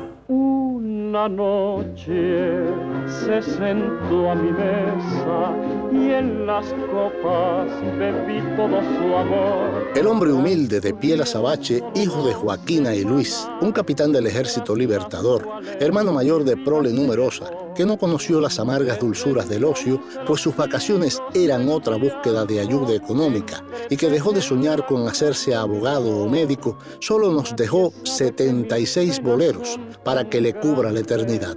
Una 1.15 1.30
noche 1.30 2.65
se 3.08 3.41
sentó 3.41 4.32
a 4.32 4.36
mi 4.36 4.51
mesa 4.51 5.56
y 5.93 6.12
en 6.12 6.45
las 6.45 6.65
copas 6.91 7.71
bebí 7.97 8.41
todo 8.58 8.82
su 8.82 9.15
amor. 9.15 9.88
El 9.95 10.08
hombre 10.08 10.34
humilde 10.34 10.82
de 10.82 10.93
piel 10.93 11.21
azabache, 11.21 11.82
hijo 11.95 12.28
de 12.28 12.34
Joaquina 12.34 12.93
y 12.93 13.06
Luis, 13.06 13.47
un 13.62 13.71
capitán 13.71 14.12
del 14.12 14.28
ejército 14.28 14.75
libertador, 14.75 15.47
hermano 15.80 16.12
mayor 16.12 16.43
de 16.43 16.58
prole 16.58 16.91
numerosa, 16.91 17.49
que 17.75 17.86
no 17.86 17.97
conoció 17.97 18.41
las 18.41 18.60
amargas 18.60 18.99
dulzuras 18.99 19.47
del 19.47 19.65
ocio, 19.65 20.01
pues 20.25 20.41
sus 20.41 20.56
vacaciones 20.56 21.21
eran 21.34 21.69
otra 21.69 21.97
búsqueda 21.97 22.45
de 22.45 22.60
ayuda 22.60 22.95
económica, 22.95 23.63
y 23.89 23.97
que 23.97 24.10
dejó 24.10 24.32
de 24.32 24.41
soñar 24.41 24.86
con 24.86 25.08
hacerse 25.08 25.54
abogado 25.54 26.10
o 26.10 26.30
médico, 26.30 26.78
solo 26.99 27.32
nos 27.32 27.56
dejó 27.56 27.93
76 28.04 29.21
boleros 29.21 29.78
para 30.04 30.30
que 30.30 30.41
le 30.41 30.54
cubra 30.54 30.91
la 30.91 31.01
eternidad. 31.06 31.56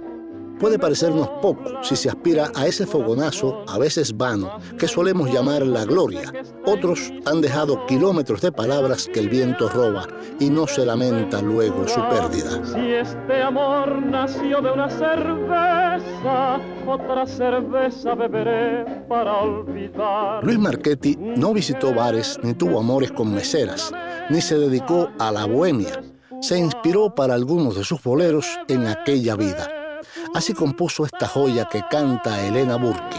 Puede 0.59 0.77
parecernos 0.77 1.29
poco 1.41 1.81
si 1.81 1.95
se 1.95 2.09
aspira 2.09 2.51
a 2.53 2.67
ese 2.67 2.85
fogonazo, 2.85 3.63
a 3.65 3.77
veces 3.77 4.15
vano, 4.17 4.59
que 4.77 4.89
solemos 4.89 5.31
llamar 5.31 5.65
la 5.65 5.85
gloria. 5.85 6.33
Otros 6.65 7.13
han 7.25 7.39
dejado 7.39 7.85
kilómetros 7.85 8.41
de 8.41 8.51
palabras 8.51 9.07
que 9.11 9.21
el 9.21 9.29
viento 9.29 9.69
roba 9.69 10.05
y 10.37 10.49
no 10.49 10.67
se 10.67 10.85
lamenta 10.85 11.41
luego 11.41 11.87
su 11.87 12.01
pérdida. 12.09 12.61
Si 12.65 12.93
este 12.93 13.41
amor 13.41 14.01
nació 14.03 14.61
de 14.61 14.71
una 14.71 14.89
cerveza, 14.89 16.59
otra 16.85 17.25
cerveza 17.25 18.15
beberé 18.15 18.83
para 19.07 19.37
olvidar. 19.37 20.43
Luis 20.43 20.59
Marchetti 20.59 21.15
no 21.17 21.53
visitó 21.53 21.93
bares 21.93 22.37
ni 22.43 22.53
tuvo 22.53 22.79
amores 22.81 23.13
con 23.13 23.33
meseras, 23.33 23.93
ni 24.29 24.41
se 24.41 24.59
dedicó 24.59 25.09
a 25.19 25.31
la 25.31 25.45
bohemia. 25.45 26.03
Se 26.41 26.57
inspiró 26.57 27.13
para 27.13 27.33
algunos 27.33 27.75
de 27.75 27.83
sus 27.83 28.01
boleros 28.01 28.47
en 28.67 28.87
aquella 28.87 29.35
vida 29.35 29.69
Así 30.33 30.53
compuso 30.53 31.05
esta 31.05 31.27
joya 31.27 31.65
que 31.65 31.81
canta 31.89 32.45
Elena 32.45 32.75
Burke. 32.75 33.17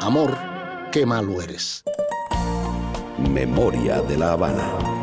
Amor, 0.00 0.36
qué 0.90 1.06
malo 1.06 1.40
eres. 1.40 1.84
Memoria 3.18 4.00
de 4.02 4.16
la 4.16 4.32
Habana. 4.32 4.99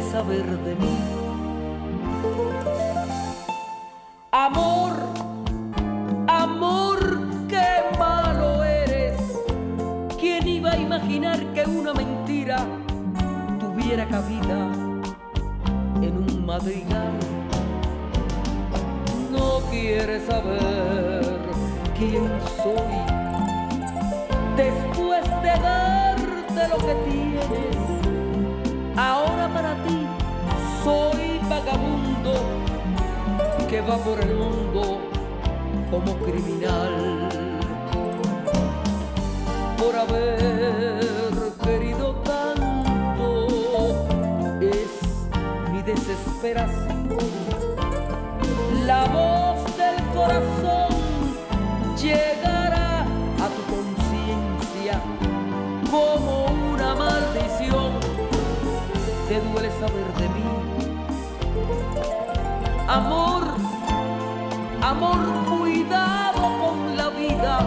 Saber 0.00 0.46
de 0.64 0.74
mí 0.76 0.98
Amor, 4.30 4.92
amor, 6.28 6.98
qué 7.48 7.66
malo 7.98 8.62
eres. 8.62 9.16
¿Quién 10.20 10.46
iba 10.46 10.72
a 10.72 10.76
imaginar 10.76 11.38
que 11.52 11.64
una 11.64 11.92
mentira 11.94 12.58
tuviera 13.58 14.06
cabida 14.06 14.70
en 16.02 16.16
un 16.16 16.46
madrigal? 16.46 17.12
No 19.32 19.60
quieres 19.70 20.26
saber 20.26 21.40
quién 21.98 22.30
soy. 22.62 22.98
Después 24.56 25.24
de 25.42 25.54
darte 25.62 26.68
lo 26.68 26.78
que 26.86 26.94
tienes, 27.10 27.87
ahora 28.98 29.48
para 29.54 29.74
ti 29.84 30.06
soy 30.82 31.38
vagabundo 31.48 32.34
que 33.68 33.80
va 33.80 33.96
por 33.98 34.20
el 34.20 34.34
mundo 34.34 34.98
como 35.90 36.16
criminal. 36.26 37.28
Por 39.78 39.94
haber 39.94 41.52
querido 41.62 42.14
tanto 42.24 43.46
es 44.60 44.90
mi 45.72 45.82
desesperación 45.82 47.57
de 60.18 60.28
mí 60.28 60.44
amor 62.88 63.58
Amor, 64.82 65.18
cuidado 65.50 66.40
con 66.60 66.96
la 66.96 67.10
vida. 67.10 67.58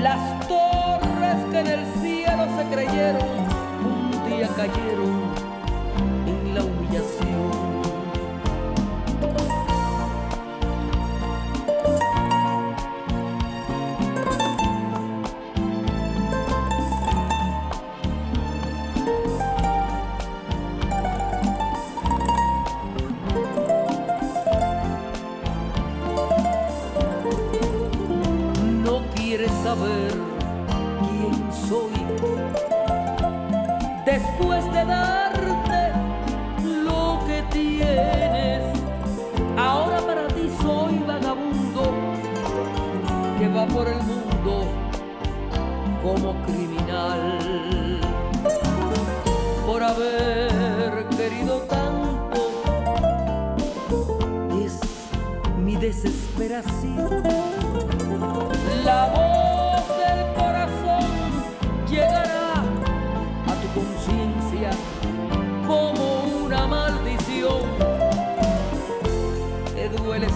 Las 0.00 0.48
torres 0.48 1.44
que 1.50 1.58
en 1.58 1.66
el 1.66 1.84
cielo 2.00 2.46
se 2.56 2.74
creyeron, 2.74 3.22
un 3.84 4.10
día 4.26 4.48
cayeron 4.56 5.23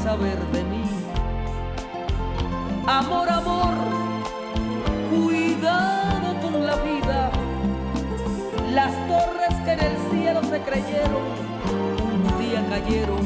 saber 0.08 0.40
de 0.52 0.64
mí. 0.64 0.84
Amor, 2.86 3.28
amor, 3.28 3.74
cuidado 5.10 6.28
con 6.40 6.66
la 6.66 6.76
vida. 6.76 7.30
Las 8.72 8.92
torres 9.06 9.54
que 9.64 9.72
en 9.72 9.80
el 9.80 9.96
cielo 10.10 10.40
se 10.44 10.58
creyeron, 10.62 11.24
un 12.10 12.38
día 12.42 12.60
cayeron 12.70 13.20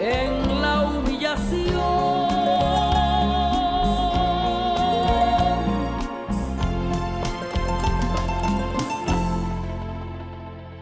en 0.00 0.62
la 0.62 0.74
humillación. 0.88 1.76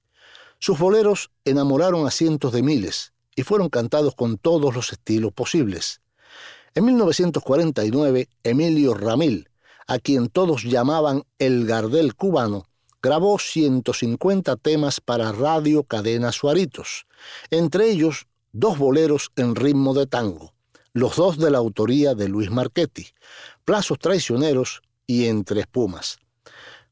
Sus 0.59 0.79
boleros 0.79 1.31
enamoraron 1.45 2.07
a 2.07 2.11
cientos 2.11 2.55
de 2.55 2.63
miles 2.63 3.13
y 3.35 3.43
fueron 3.43 3.69
cantados 3.69 4.15
con 4.15 4.39
todos 4.39 4.75
los 4.75 4.93
estilos 4.93 5.35
posibles. 5.35 6.01
En 6.75 6.87
1949, 6.87 8.31
Emilio 8.43 8.95
Ramil, 8.95 9.51
a 9.87 9.99
quien 9.99 10.29
todos 10.29 10.63
llamaban 10.63 11.25
el 11.39 11.67
Gardel 11.67 12.15
cubano, 12.15 12.65
grabó 13.03 13.39
150 13.39 14.57
temas 14.57 15.01
para 15.01 15.33
Radio 15.33 15.85
Cadena 15.85 16.33
Suaritos, 16.33 17.07
entre 17.51 17.91
ellos 17.91 18.27
dos 18.53 18.79
boleros 18.79 19.31
en 19.37 19.55
ritmo 19.55 19.95
de 19.95 20.07
tango, 20.07 20.53
los 20.93 21.17
dos 21.17 21.39
de 21.39 21.51
la 21.51 21.59
autoría 21.59 22.15
de 22.15 22.29
Luis 22.29 22.51
Marchetti, 22.51 23.09
Plazos 23.65 23.99
Traicioneros 23.99 24.83
y 25.07 25.27
Entre 25.27 25.61
Espumas. 25.61 26.19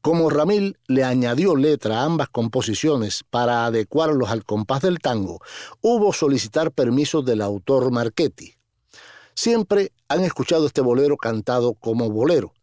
Como 0.01 0.29
Ramil 0.29 0.77
le 0.87 1.03
añadió 1.03 1.55
letra 1.55 2.01
a 2.01 2.03
ambas 2.03 2.29
composiciones 2.29 3.23
para 3.27 3.65
adecuarlos 3.65 4.29
al 4.29 4.43
compás 4.43 4.81
del 4.81 4.99
tango, 4.99 5.39
hubo 5.81 6.13
solicitar 6.13 6.71
permiso 6.71 7.23
del 7.23 7.41
autor 7.41 7.89
Marchetti. 7.89 8.53
Siempre 9.33 9.91
han 10.07 10.21
escuchado 10.21 10.67
este 10.67 10.81
bolero 10.81 11.17
cantado 11.17 11.73
como 11.73 12.11
bolero, 12.11 12.53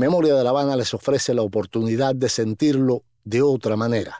Memoria 0.00 0.34
de 0.34 0.42
La 0.42 0.48
Habana 0.48 0.76
les 0.76 0.94
ofrece 0.94 1.34
la 1.34 1.42
oportunidad 1.42 2.14
de 2.14 2.30
sentirlo 2.30 3.02
de 3.24 3.42
otra 3.42 3.76
manera. 3.76 4.16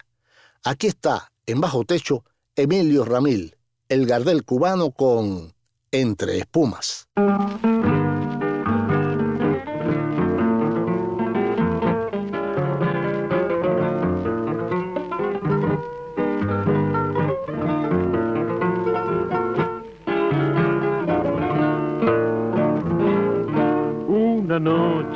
Aquí 0.63 0.87
está, 0.87 1.33
en 1.47 1.59
bajo 1.63 1.87
techo, 1.87 2.23
Emilio 2.55 3.07
Ramil, 3.07 3.57
el 3.89 4.05
Gardel 4.05 4.45
cubano 4.45 4.91
con 4.91 5.55
Entre 5.91 6.37
Espumas. 6.37 7.09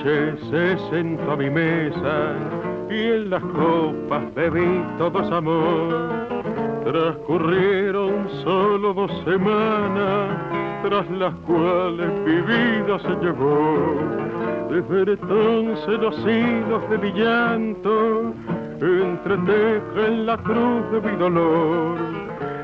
Se 0.05 0.77
sentó 0.91 1.33
a 1.33 1.37
mi 1.37 1.49
mesa 1.49 2.37
y 2.91 2.95
en 2.95 3.31
las 3.31 3.43
copas 3.43 4.35
bebí 4.35 4.85
todos 4.99 5.31
amor. 5.33 6.29
Transcurrieron 6.85 8.29
solo 8.45 8.93
dos 8.93 9.11
semanas, 9.25 10.37
tras 10.83 11.11
las 11.11 11.35
cuales 11.47 12.13
mi 12.27 12.41
vida 12.43 12.99
se 12.99 13.25
llevó. 13.25 13.97
Desde 14.69 15.13
entonces 15.13 15.99
los 15.99 16.19
hilos 16.19 16.91
de 16.91 16.99
mi 16.99 17.13
llanto 17.13 18.35
entretejen 18.83 20.27
la 20.27 20.37
cruz 20.37 20.93
de 20.93 21.01
mi 21.01 21.17
dolor. 21.17 21.97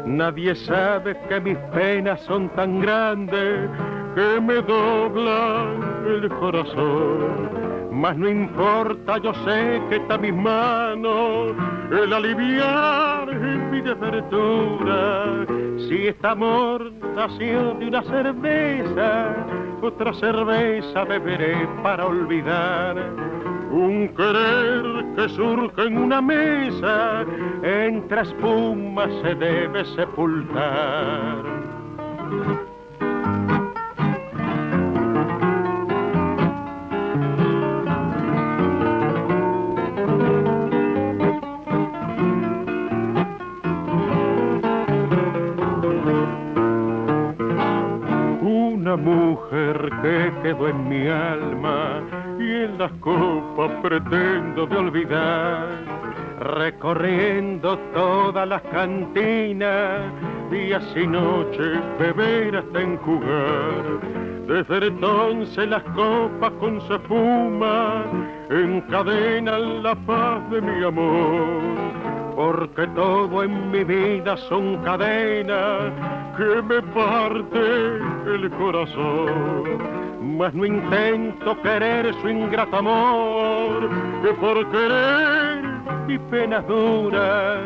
Nadie 0.05 0.55
sabe 0.55 1.16
que 1.29 1.40
mis 1.40 1.57
penas 1.72 2.20
son 2.22 2.50
tan 2.50 2.81
grandes 2.81 3.70
que 4.14 4.40
me 4.40 4.54
doblan 4.62 6.04
el 6.06 6.28
corazón. 6.28 7.50
Mas 7.92 8.16
no 8.16 8.28
importa, 8.28 9.18
yo 9.18 9.34
sé 9.44 9.82
que 9.88 9.96
está 9.96 10.14
en 10.14 10.20
mis 10.22 10.34
manos 10.34 11.54
el 11.90 12.12
aliviar 12.12 13.28
mi 13.70 13.80
desventura. 13.80 15.46
Si 15.88 16.08
esta 16.08 16.32
amor 16.32 16.92
nació 17.14 17.74
de 17.74 17.88
una 17.88 18.02
cerveza, 18.02 19.34
otra 19.82 20.12
cerveza 20.14 21.04
beberé 21.04 21.68
para 21.82 22.06
olvidar. 22.06 22.96
Un 23.70 24.08
querer 24.16 25.04
que 25.14 25.28
surge 25.28 25.86
en 25.86 25.98
una 25.98 26.20
mesa, 26.20 27.24
entre 27.62 28.22
espumas 28.22 29.10
se 29.22 29.34
debe 29.34 29.84
sepultar. 29.84 31.44
Una 48.90 49.03
mujer 49.05 49.88
que 50.03 50.33
quedó 50.42 50.66
en 50.66 50.88
mi 50.88 51.07
alma 51.07 52.03
y 52.40 52.64
en 52.64 52.76
las 52.76 52.90
copas 52.94 53.70
pretendo 53.83 54.66
de 54.66 54.76
olvidar, 54.76 55.68
recorriendo 56.40 57.79
todas 57.94 58.48
las 58.48 58.61
cantinas, 58.62 60.11
días 60.50 60.83
y 60.96 61.07
noches, 61.07 61.79
beber 62.00 62.57
hasta 62.57 62.81
enjugar. 62.81 64.00
Desde 64.48 64.88
entonces 64.88 65.68
las 65.68 65.85
copas 65.94 66.50
con 66.59 66.81
su 66.81 66.94
espuma 66.94 68.03
encadenan 68.50 69.85
la 69.85 69.94
paz 69.94 70.50
de 70.50 70.61
mi 70.62 70.83
amor, 70.83 72.35
porque 72.35 72.88
todo 72.88 73.44
en 73.44 73.70
mi 73.70 73.85
vida 73.85 74.37
son 74.37 74.79
cadenas 74.79 75.92
que 76.36 76.62
me 76.62 76.82
parte 76.82 77.60
el 78.26 78.50
corazón. 78.50 80.00
Mas 80.38 80.54
no 80.54 80.64
intento 80.64 81.60
querer 81.62 82.14
su 82.20 82.28
ingrato 82.28 82.76
amor, 82.76 83.90
que 84.22 84.32
por 84.34 84.70
querer 84.70 85.62
mi 86.06 86.18
pena 86.30 86.60
dura, 86.62 87.60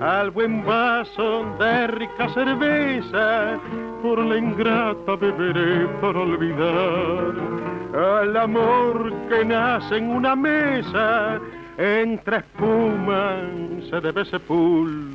al 0.00 0.30
buen 0.30 0.64
vaso 0.64 1.44
de 1.58 1.86
rica 1.88 2.28
cerveza, 2.30 3.58
por 4.02 4.18
la 4.18 4.36
ingrata 4.38 5.16
beberé 5.16 5.86
para 6.00 6.20
olvidar 6.20 7.70
al 7.94 8.36
amor 8.36 9.12
que 9.28 9.44
nace 9.44 9.96
en 9.96 10.10
una 10.10 10.36
mesa, 10.36 11.40
entre 11.76 12.38
espumas 12.38 13.40
se 13.88 14.00
debe 14.00 14.24
sepultar. 14.24 15.10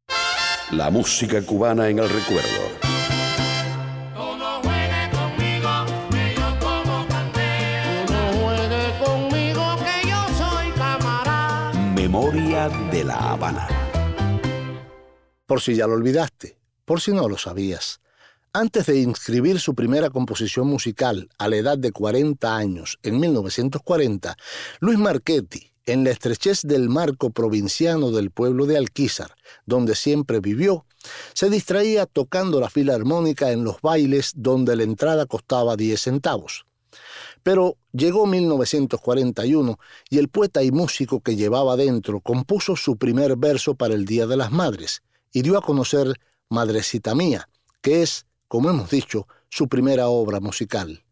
La 0.72 0.90
música 0.90 1.40
cubana 1.40 1.88
en 1.88 2.00
el 2.00 2.10
recuerdo. 2.10 2.68
No 4.14 4.60
juegue 4.60 5.08
conmigo 9.02 9.78
que 9.78 10.06
yo 10.06 10.28
soy 10.36 10.70
camarada. 10.72 11.72
Memoria 11.94 12.68
de 12.90 13.04
La 13.04 13.16
Habana. 13.16 13.68
Por 15.46 15.62
si 15.62 15.74
ya 15.74 15.86
lo 15.86 15.94
olvidaste, 15.94 16.58
por 16.84 17.00
si 17.00 17.12
no 17.12 17.26
lo 17.26 17.38
sabías. 17.38 18.02
Antes 18.54 18.86
de 18.86 18.98
inscribir 19.00 19.60
su 19.60 19.74
primera 19.74 20.08
composición 20.08 20.68
musical 20.68 21.28
a 21.38 21.48
la 21.48 21.56
edad 21.56 21.76
de 21.76 21.92
40 21.92 22.56
años, 22.56 22.98
en 23.02 23.20
1940, 23.20 24.36
Luis 24.80 24.98
Marchetti, 24.98 25.70
en 25.84 26.04
la 26.04 26.10
estrechez 26.10 26.62
del 26.62 26.88
marco 26.88 27.30
provinciano 27.30 28.10
del 28.10 28.30
pueblo 28.30 28.64
de 28.64 28.78
Alquizar, 28.78 29.34
donde 29.66 29.94
siempre 29.94 30.40
vivió, 30.40 30.86
se 31.34 31.50
distraía 31.50 32.06
tocando 32.06 32.58
la 32.58 32.70
filarmónica 32.70 33.52
en 33.52 33.64
los 33.64 33.82
bailes 33.82 34.32
donde 34.34 34.76
la 34.76 34.82
entrada 34.82 35.26
costaba 35.26 35.76
10 35.76 36.00
centavos. 36.00 36.64
Pero 37.42 37.76
llegó 37.92 38.26
1941 38.26 39.78
y 40.08 40.18
el 40.18 40.28
poeta 40.28 40.62
y 40.62 40.70
músico 40.70 41.20
que 41.20 41.36
llevaba 41.36 41.76
dentro 41.76 42.20
compuso 42.20 42.76
su 42.76 42.96
primer 42.96 43.36
verso 43.36 43.74
para 43.74 43.94
el 43.94 44.06
Día 44.06 44.26
de 44.26 44.38
las 44.38 44.50
Madres 44.50 45.02
y 45.32 45.42
dio 45.42 45.58
a 45.58 45.62
conocer 45.62 46.14
Madrecita 46.48 47.14
Mía, 47.14 47.48
que 47.82 48.02
es, 48.02 48.26
como 48.48 48.70
hemos 48.70 48.90
dicho, 48.90 49.28
su 49.50 49.68
primera 49.68 50.08
obra 50.08 50.40
musical. 50.40 51.04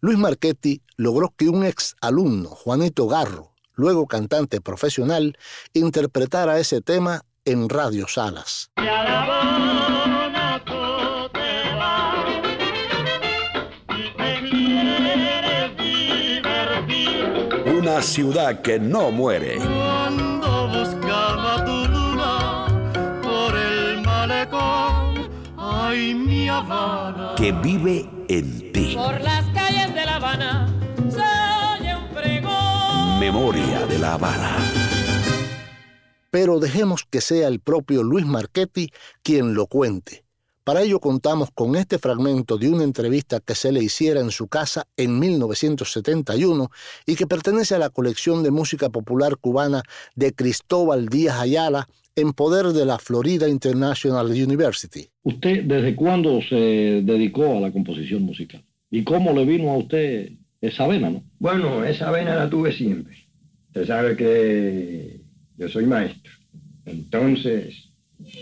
Luis 0.00 0.18
Marchetti 0.18 0.82
logró 0.96 1.32
que 1.36 1.48
un 1.48 1.64
ex 1.64 1.94
alumno, 2.00 2.48
Juanito 2.48 3.06
Garro, 3.06 3.52
luego 3.74 4.06
cantante 4.06 4.60
profesional, 4.60 5.38
interpretara 5.74 6.58
ese 6.58 6.80
tema 6.80 7.22
en 7.44 7.68
Radio 7.68 8.08
Salas. 8.08 8.70
Una 17.66 18.02
ciudad 18.02 18.62
que 18.62 18.78
no 18.78 19.10
muere. 19.10 19.91
Habana. 26.58 27.34
Que 27.36 27.52
vive 27.52 28.08
en 28.28 28.72
ti. 28.72 28.94
Por 28.96 29.20
las 29.20 29.44
calles 29.50 29.94
de 29.94 30.04
La 30.04 30.16
Habana 30.16 30.68
se 31.10 31.80
oye 31.80 31.96
un 31.96 32.08
pregón. 32.14 33.20
Memoria 33.20 33.86
de 33.86 33.98
La 33.98 34.14
Habana. 34.14 34.56
Pero 36.30 36.60
dejemos 36.60 37.04
que 37.08 37.20
sea 37.20 37.48
el 37.48 37.60
propio 37.60 38.02
Luis 38.02 38.24
Marchetti 38.24 38.90
quien 39.22 39.54
lo 39.54 39.66
cuente. 39.66 40.24
Para 40.64 40.82
ello 40.82 41.00
contamos 41.00 41.48
con 41.52 41.74
este 41.74 41.98
fragmento 41.98 42.56
de 42.56 42.70
una 42.70 42.84
entrevista 42.84 43.40
que 43.40 43.56
se 43.56 43.72
le 43.72 43.82
hiciera 43.82 44.20
en 44.20 44.30
su 44.30 44.46
casa 44.46 44.86
en 44.96 45.18
1971 45.18 46.70
y 47.04 47.16
que 47.16 47.26
pertenece 47.26 47.74
a 47.74 47.80
la 47.80 47.90
colección 47.90 48.44
de 48.44 48.52
música 48.52 48.88
popular 48.88 49.36
cubana 49.38 49.82
de 50.14 50.32
Cristóbal 50.32 51.08
Díaz 51.08 51.40
Ayala 51.40 51.88
en 52.16 52.32
poder 52.32 52.66
de 52.66 52.84
la 52.84 52.98
Florida 52.98 53.48
International 53.48 54.26
University. 54.26 55.08
¿Usted 55.22 55.64
desde 55.64 55.94
cuándo 55.94 56.40
se 56.42 57.02
dedicó 57.02 57.56
a 57.56 57.60
la 57.60 57.72
composición 57.72 58.22
musical? 58.22 58.62
¿Y 58.90 59.04
cómo 59.04 59.32
le 59.32 59.44
vino 59.44 59.70
a 59.70 59.78
usted 59.78 60.32
esa 60.60 60.86
vena, 60.86 61.10
no? 61.10 61.22
Bueno, 61.38 61.84
esa 61.84 62.10
vena 62.10 62.36
la 62.36 62.50
tuve 62.50 62.72
siempre. 62.72 63.16
Usted 63.68 63.86
sabe 63.86 64.16
que 64.16 65.20
yo 65.56 65.68
soy 65.68 65.86
maestro. 65.86 66.32
Entonces, 66.84 67.88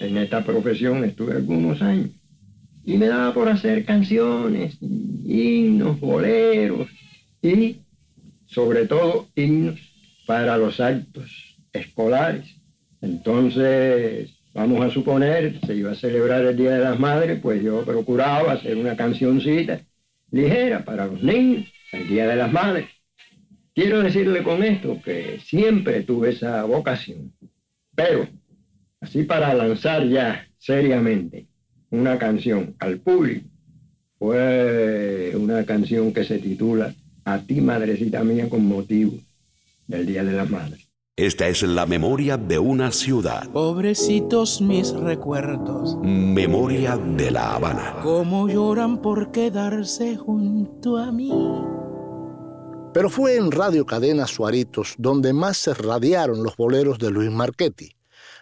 en 0.00 0.16
esta 0.18 0.44
profesión 0.44 1.04
estuve 1.04 1.34
algunos 1.34 1.80
años. 1.82 2.10
Y 2.84 2.96
me 2.96 3.06
daba 3.06 3.32
por 3.32 3.48
hacer 3.48 3.84
canciones, 3.84 4.78
himnos, 4.80 6.00
boleros 6.00 6.88
y 7.42 7.76
sobre 8.46 8.86
todo 8.86 9.28
himnos 9.36 9.78
para 10.26 10.56
los 10.56 10.80
actos 10.80 11.56
escolares. 11.72 12.59
Entonces, 13.02 14.30
vamos 14.52 14.84
a 14.84 14.90
suponer, 14.90 15.60
se 15.66 15.74
iba 15.74 15.92
a 15.92 15.94
celebrar 15.94 16.44
el 16.44 16.56
Día 16.56 16.72
de 16.72 16.84
las 16.84 16.98
Madres, 16.98 17.40
pues 17.40 17.62
yo 17.62 17.84
procuraba 17.84 18.52
hacer 18.52 18.76
una 18.76 18.96
cancioncita 18.96 19.80
ligera 20.30 20.84
para 20.84 21.06
los 21.06 21.22
niños, 21.22 21.66
el 21.92 22.08
Día 22.08 22.26
de 22.26 22.36
las 22.36 22.52
Madres. 22.52 22.88
Quiero 23.74 24.02
decirle 24.02 24.42
con 24.42 24.62
esto 24.62 25.00
que 25.02 25.38
siempre 25.44 26.02
tuve 26.02 26.30
esa 26.30 26.64
vocación, 26.64 27.32
pero 27.94 28.28
así 29.00 29.22
para 29.22 29.54
lanzar 29.54 30.06
ya 30.06 30.46
seriamente 30.58 31.46
una 31.90 32.18
canción 32.18 32.74
al 32.78 32.98
público, 32.98 33.46
fue 34.18 35.32
una 35.34 35.64
canción 35.64 36.12
que 36.12 36.24
se 36.24 36.38
titula 36.38 36.94
A 37.24 37.38
ti, 37.38 37.60
madrecita 37.62 38.22
mía, 38.22 38.50
con 38.50 38.66
motivo 38.66 39.18
del 39.86 40.06
Día 40.06 40.22
de 40.22 40.32
las 40.32 40.50
Madres. 40.50 40.89
Esta 41.20 41.48
es 41.48 41.62
la 41.62 41.84
memoria 41.84 42.38
de 42.38 42.58
una 42.58 42.90
ciudad. 42.90 43.46
Pobrecitos 43.50 44.62
mis 44.62 44.90
recuerdos. 44.94 45.98
Memoria 46.02 46.96
de 46.96 47.30
La 47.30 47.56
Habana. 47.56 47.98
Cómo 48.02 48.48
lloran 48.48 49.02
por 49.02 49.30
quedarse 49.30 50.16
junto 50.16 50.96
a 50.96 51.12
mí. 51.12 51.30
Pero 52.94 53.10
fue 53.10 53.36
en 53.36 53.50
Radio 53.50 53.84
Cadena 53.84 54.26
Suaritos 54.26 54.94
donde 54.96 55.34
más 55.34 55.58
se 55.58 55.74
radiaron 55.74 56.42
los 56.42 56.56
boleros 56.56 56.98
de 56.98 57.10
Luis 57.10 57.30
Marchetti. 57.30 57.94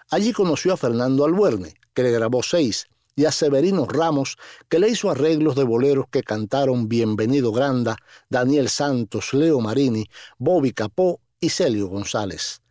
Allí 0.09 0.33
conoció 0.33 0.73
a 0.73 0.77
Fernando 0.77 1.25
Albuerne, 1.25 1.75
que 1.93 2.05
le 2.05 2.13
grabó 2.13 2.45
seis, 2.45 2.87
y 3.17 3.25
a 3.25 3.33
Severino 3.33 3.87
Ramos, 3.87 4.37
que 4.69 4.79
le 4.79 4.89
hizo 4.89 5.11
arreglos 5.11 5.57
de 5.57 5.65
boleros 5.65 6.07
que 6.13 6.23
cantaron 6.23 6.87
Bienvenido 6.87 7.51
Granda, 7.51 7.97
Daniel 8.31 8.69
Santos, 8.69 9.35
Leo 9.35 9.59
Marini, 9.59 10.07
Bobby 10.39 10.71
Capó 10.71 11.19
y 11.41 11.49
Celio 11.49 11.89
González. 11.89 12.63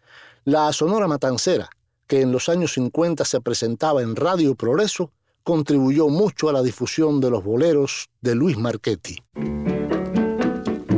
La 0.48 0.72
Sonora 0.72 1.08
Matancera, 1.08 1.70
que 2.08 2.22
en 2.22 2.32
los 2.32 2.48
años 2.48 2.72
50 2.72 3.26
se 3.26 3.42
presentaba 3.42 4.02
en 4.02 4.16
Radio 4.16 4.56
Progreso, 4.56 5.12
contribuyó 5.44 6.08
mucho 6.08 6.48
a 6.48 6.54
la 6.54 6.64
difusión 6.64 7.20
de 7.20 7.30
los 7.30 7.44
boleros 7.44 8.08
de 8.22 8.34
Luis 8.34 8.58
Marchetti. 8.58 9.18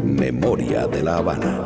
Memoria 0.03 0.85
de 0.85 1.01
la 1.01 1.17
Habana. 1.17 1.65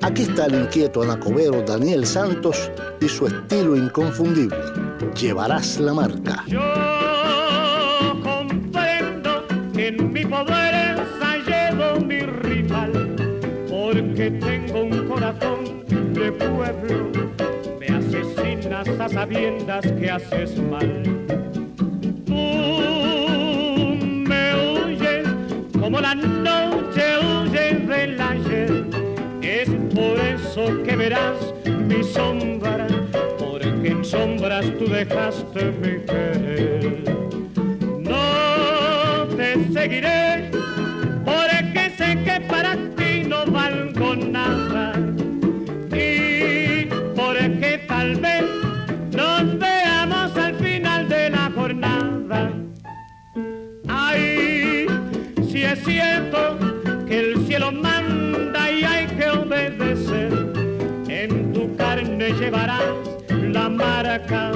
Aquí 0.00 0.22
está 0.22 0.46
el 0.46 0.54
inquieto 0.56 1.04
anacobero 1.04 1.62
Daniel 1.62 2.06
Santos 2.06 2.72
y 3.00 3.08
su 3.08 3.28
estilo 3.28 3.76
inconfundible. 3.76 4.58
Llevarás 5.14 5.78
la 5.78 5.94
marca. 5.94 6.44
Yo 6.48 6.58
en 9.86 10.12
mi 10.12 10.24
poder 10.24 10.96
ensayado 10.96 12.00
mi 12.00 12.20
rival, 12.20 13.16
porque 13.68 14.30
tengo 14.30 14.84
un 14.84 15.08
corazón 15.08 15.84
de 16.14 16.30
pueblo. 16.30 17.10
Me 17.80 17.88
asesinas 17.88 18.88
a 18.88 19.08
sabiendas 19.08 19.84
que 19.92 20.10
haces 20.10 20.56
mal. 20.58 21.02
Tú 22.26 22.32
me 24.28 24.44
huyes 24.54 25.26
como 25.80 26.00
la 26.00 26.14
noche 26.14 27.02
huye 27.18 27.74
del 27.74 28.20
ayer. 28.20 28.84
Es 29.42 29.68
por 29.92 30.16
eso 30.20 30.82
que 30.84 30.94
verás 30.94 31.54
mi 31.88 32.04
sombra, 32.04 32.86
porque 33.36 33.88
en 33.88 34.04
sombras 34.04 34.64
tú 34.78 34.86
dejaste 34.86 35.72
mi 35.80 36.04
querer. 36.06 37.21
Seguiré, 39.72 40.50
porque 41.24 41.90
sé 41.96 42.18
que 42.24 42.40
para 42.46 42.76
ti 42.94 43.24
no 43.26 43.46
valgo 43.46 44.14
nada. 44.16 44.92
Y 45.90 46.84
porque 47.16 47.82
tal 47.88 48.16
vez 48.16 48.44
nos 49.16 49.58
veamos 49.58 50.36
al 50.36 50.54
final 50.56 51.08
de 51.08 51.30
la 51.30 51.50
jornada. 51.54 52.52
Ay, 53.88 54.86
si 55.48 55.62
es 55.62 55.82
cierto 55.84 56.58
que 57.06 57.18
el 57.18 57.46
cielo 57.46 57.72
manda 57.72 58.70
y 58.70 58.84
hay 58.84 59.06
que 59.06 59.30
obedecer, 59.30 60.32
en 61.08 61.52
tu 61.54 61.74
carne 61.76 62.30
llevarás 62.32 62.82
la 63.30 63.70
marca 63.70 64.52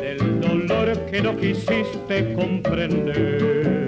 del 0.00 0.40
dolor 0.40 0.98
que 1.10 1.20
no 1.20 1.36
quisiste 1.36 2.32
comprender. 2.32 3.83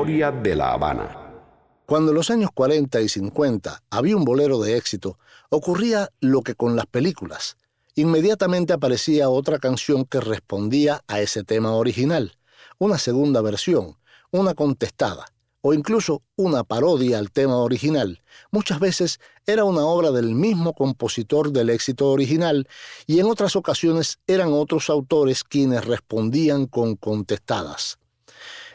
Memoria 0.00 0.32
de 0.32 0.56
la 0.56 0.72
Habana. 0.72 1.14
Cuando 1.84 2.12
en 2.12 2.14
los 2.14 2.30
años 2.30 2.48
40 2.54 3.02
y 3.02 3.08
50 3.10 3.82
había 3.90 4.16
un 4.16 4.24
bolero 4.24 4.58
de 4.58 4.78
éxito, 4.78 5.18
ocurría 5.50 6.08
lo 6.20 6.40
que 6.40 6.54
con 6.54 6.74
las 6.74 6.86
películas. 6.86 7.58
Inmediatamente 7.96 8.72
aparecía 8.72 9.28
otra 9.28 9.58
canción 9.58 10.06
que 10.06 10.22
respondía 10.22 11.02
a 11.06 11.20
ese 11.20 11.44
tema 11.44 11.72
original, 11.72 12.38
una 12.78 12.96
segunda 12.96 13.42
versión, 13.42 13.98
una 14.30 14.54
contestada, 14.54 15.26
o 15.60 15.74
incluso 15.74 16.22
una 16.34 16.64
parodia 16.64 17.18
al 17.18 17.30
tema 17.30 17.58
original. 17.58 18.22
Muchas 18.50 18.80
veces 18.80 19.20
era 19.44 19.64
una 19.64 19.84
obra 19.84 20.12
del 20.12 20.34
mismo 20.34 20.72
compositor 20.72 21.52
del 21.52 21.68
éxito 21.68 22.08
original 22.08 22.66
y 23.06 23.20
en 23.20 23.26
otras 23.26 23.54
ocasiones 23.54 24.18
eran 24.26 24.48
otros 24.54 24.88
autores 24.88 25.44
quienes 25.44 25.84
respondían 25.84 26.64
con 26.64 26.96
contestadas. 26.96 27.99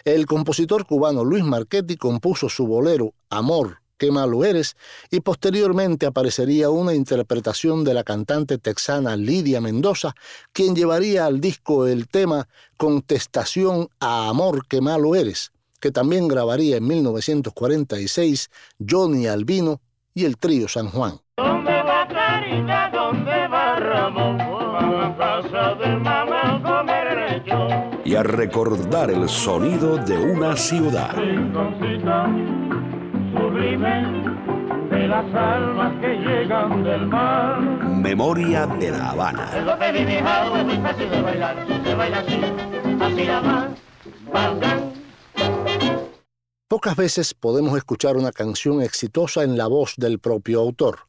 El 0.05 0.27
compositor 0.27 0.85
cubano 0.85 1.23
Luis 1.23 1.43
Marchetti 1.43 1.97
compuso 1.97 2.47
su 2.47 2.67
bolero 2.67 3.15
Amor, 3.31 3.81
qué 3.97 4.11
malo 4.11 4.45
eres, 4.45 4.77
y 5.09 5.21
posteriormente 5.21 6.05
aparecería 6.05 6.69
una 6.69 6.93
interpretación 6.93 7.83
de 7.83 7.95
la 7.95 8.03
cantante 8.03 8.59
texana 8.59 9.15
Lidia 9.15 9.61
Mendoza, 9.61 10.13
quien 10.53 10.75
llevaría 10.75 11.25
al 11.25 11.41
disco 11.41 11.87
el 11.87 12.07
tema 12.07 12.47
Contestación 12.77 13.87
a 13.99 14.29
Amor, 14.29 14.67
qué 14.67 14.79
malo 14.79 15.15
eres, 15.15 15.51
que 15.79 15.89
también 15.89 16.27
grabaría 16.27 16.77
en 16.77 16.85
1946 16.85 18.51
Johnny 18.87 19.25
Albino 19.25 19.81
y 20.13 20.25
el 20.25 20.37
trío 20.37 20.67
San 20.67 20.91
Juan. 20.91 21.19
¿Dónde 21.35 21.81
va 21.81 22.07
Carita? 22.07 22.94
Recordar 28.27 29.11
el 29.11 29.29
sonido 29.29 29.97
de 29.97 30.17
una 30.17 30.55
ciudad. 30.55 31.15
Memoria 37.87 38.67
de 38.67 38.91
la 38.91 39.09
Habana. 39.11 39.51
Pocas 46.67 46.95
veces 46.95 47.33
podemos 47.33 47.77
escuchar 47.77 48.17
una 48.17 48.31
canción 48.31 48.81
exitosa 48.81 49.43
en 49.43 49.57
la 49.57 49.67
voz 49.67 49.93
del 49.97 50.19
propio 50.19 50.59
autor. 50.59 51.07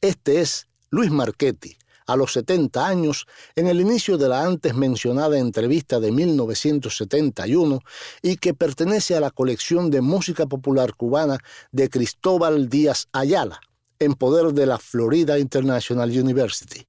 Este 0.00 0.40
es 0.40 0.68
Luis 0.90 1.10
Marchetti, 1.10 1.76
a 2.06 2.16
los 2.16 2.32
70 2.32 2.86
años 2.86 3.26
en 3.54 3.66
el 3.66 3.80
inicio 3.80 4.18
de 4.18 4.28
la 4.28 4.44
antes 4.44 4.74
mencionada 4.74 5.38
entrevista 5.38 6.00
de 6.00 6.12
1971 6.12 7.80
y 8.22 8.36
que 8.36 8.54
pertenece 8.54 9.16
a 9.16 9.20
la 9.20 9.30
colección 9.30 9.90
de 9.90 10.00
música 10.00 10.46
popular 10.46 10.94
cubana 10.94 11.38
de 11.72 11.88
Cristóbal 11.88 12.68
Díaz 12.68 13.08
Ayala, 13.12 13.60
en 13.98 14.14
poder 14.14 14.52
de 14.52 14.66
la 14.66 14.78
Florida 14.78 15.38
International 15.38 16.10
University. 16.10 16.84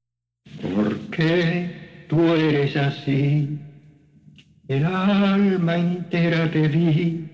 ¿Por 0.61 0.97
qué 1.09 2.05
tú 2.09 2.21
eres 2.33 2.75
así? 2.75 3.59
El 4.67 4.85
alma 4.85 5.77
entera 5.77 6.51
te 6.51 6.67
vi 6.67 7.29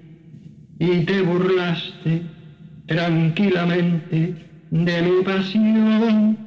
y 0.79 1.05
te 1.05 1.21
burlaste 1.21 2.21
tranquilamente 2.88 4.36
de 4.69 5.01
mi 5.01 5.23
pasión 5.23 6.42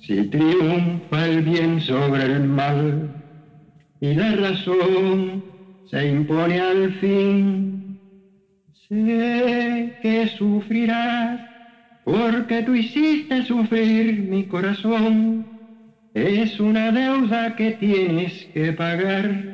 si 0.00 0.28
triunfa 0.30 1.26
el 1.26 1.42
bien 1.42 1.80
sobre 1.80 2.24
el 2.24 2.44
mal 2.44 3.14
y 4.00 4.14
la 4.14 4.36
razón 4.36 5.44
se 5.84 6.08
impone 6.08 6.60
al 6.60 6.92
fin, 6.94 8.00
sé 8.88 9.98
que 10.00 10.26
sufrirás 10.28 11.42
porque 12.04 12.62
tú 12.62 12.74
hiciste 12.74 13.42
sufrir 13.44 14.22
mi 14.24 14.46
corazón. 14.48 15.50
Es 16.14 16.60
una 16.60 16.92
deuda 16.92 17.56
que 17.56 17.72
tienes 17.72 18.48
que 18.54 18.72
pagar, 18.72 19.46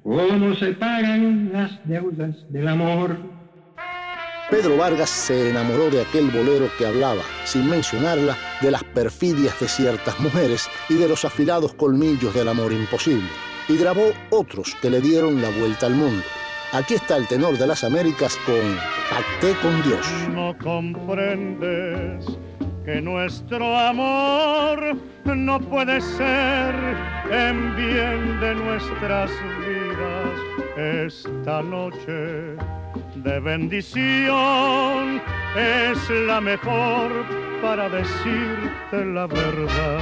como 0.00 0.54
se 0.54 0.74
pagan 0.74 1.52
las 1.52 1.80
deudas 1.84 2.44
del 2.48 2.68
amor. 2.68 3.34
Pedro 4.50 4.76
Vargas 4.76 5.08
se 5.08 5.48
enamoró 5.50 5.90
de 5.90 6.02
aquel 6.02 6.28
bolero 6.28 6.68
que 6.76 6.84
hablaba, 6.84 7.22
sin 7.44 7.70
mencionarla, 7.70 8.36
de 8.60 8.72
las 8.72 8.82
perfidias 8.82 9.58
de 9.60 9.68
ciertas 9.68 10.18
mujeres 10.18 10.68
y 10.88 10.94
de 10.94 11.06
los 11.06 11.24
afilados 11.24 11.72
colmillos 11.74 12.34
del 12.34 12.48
amor 12.48 12.72
imposible, 12.72 13.28
y 13.68 13.76
grabó 13.76 14.12
otros 14.30 14.74
que 14.82 14.90
le 14.90 15.00
dieron 15.00 15.40
la 15.40 15.50
vuelta 15.50 15.86
al 15.86 15.94
mundo. 15.94 16.24
Aquí 16.72 16.94
está 16.94 17.16
el 17.16 17.28
tenor 17.28 17.58
de 17.58 17.66
las 17.68 17.84
Américas 17.84 18.36
con 18.44 18.76
Pacté 19.08 19.54
con 19.62 19.82
Dios. 19.82 20.06
No 20.30 20.56
comprendes 20.58 22.26
que 22.84 23.00
nuestro 23.00 23.78
amor 23.78 24.96
no 25.24 25.60
puede 25.60 26.00
ser 26.00 26.74
en 27.30 27.76
bien 27.76 28.40
de 28.40 28.54
nuestras 28.56 29.30
vidas 29.60 31.06
esta 31.06 31.62
noche 31.62 32.56
de 33.22 33.40
bendición 33.40 35.20
es 35.56 36.10
la 36.10 36.40
mejor 36.40 37.10
para 37.60 37.88
decirte 37.88 39.04
la 39.04 39.26
verdad. 39.26 39.98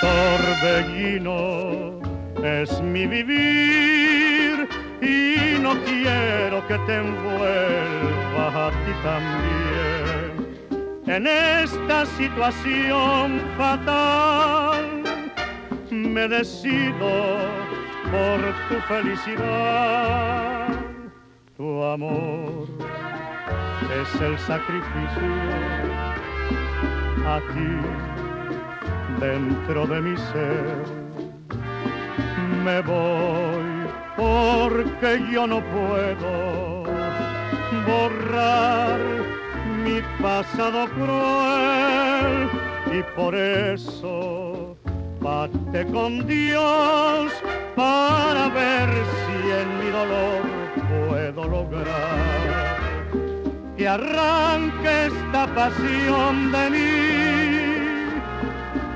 Torbellino 0.00 2.00
es 2.42 2.82
mi 2.82 3.06
vivir 3.06 4.68
y 5.00 5.60
no 5.60 5.76
quiero 5.84 6.66
que 6.66 6.76
te 6.86 6.96
envuelva 6.96 8.66
a 8.66 8.70
ti 8.70 8.92
también 9.02 10.48
en 11.06 11.26
esta 11.26 12.04
situación 12.06 13.40
fatal. 13.56 15.02
Me 15.90 16.28
decido 16.28 17.38
por 18.10 18.40
tu 18.68 18.78
felicidad 18.86 20.57
tu 21.58 21.82
amor 21.82 22.68
es 24.00 24.20
el 24.20 24.38
sacrificio 24.38 25.34
aquí 27.26 27.72
dentro 29.18 29.84
de 29.88 30.00
mi 30.00 30.16
ser. 30.16 30.84
Me 32.64 32.80
voy 32.82 33.70
porque 34.16 35.20
yo 35.32 35.48
no 35.48 35.60
puedo 35.76 36.84
borrar 37.88 39.00
mi 39.84 40.00
pasado 40.22 40.86
cruel 40.90 42.48
y 42.96 43.02
por 43.16 43.34
eso 43.34 44.76
pate 45.20 45.84
con 45.86 46.24
Dios 46.24 47.32
para 47.74 48.48
ver 48.48 48.88
si 49.18 49.50
en 49.50 49.68
mi 49.80 49.90
dolor 49.90 50.47
lograr 51.44 52.78
que 53.76 53.86
arranque 53.86 55.06
esta 55.06 55.46
pasión 55.54 56.50
de 56.50 56.70
mí 56.70 56.88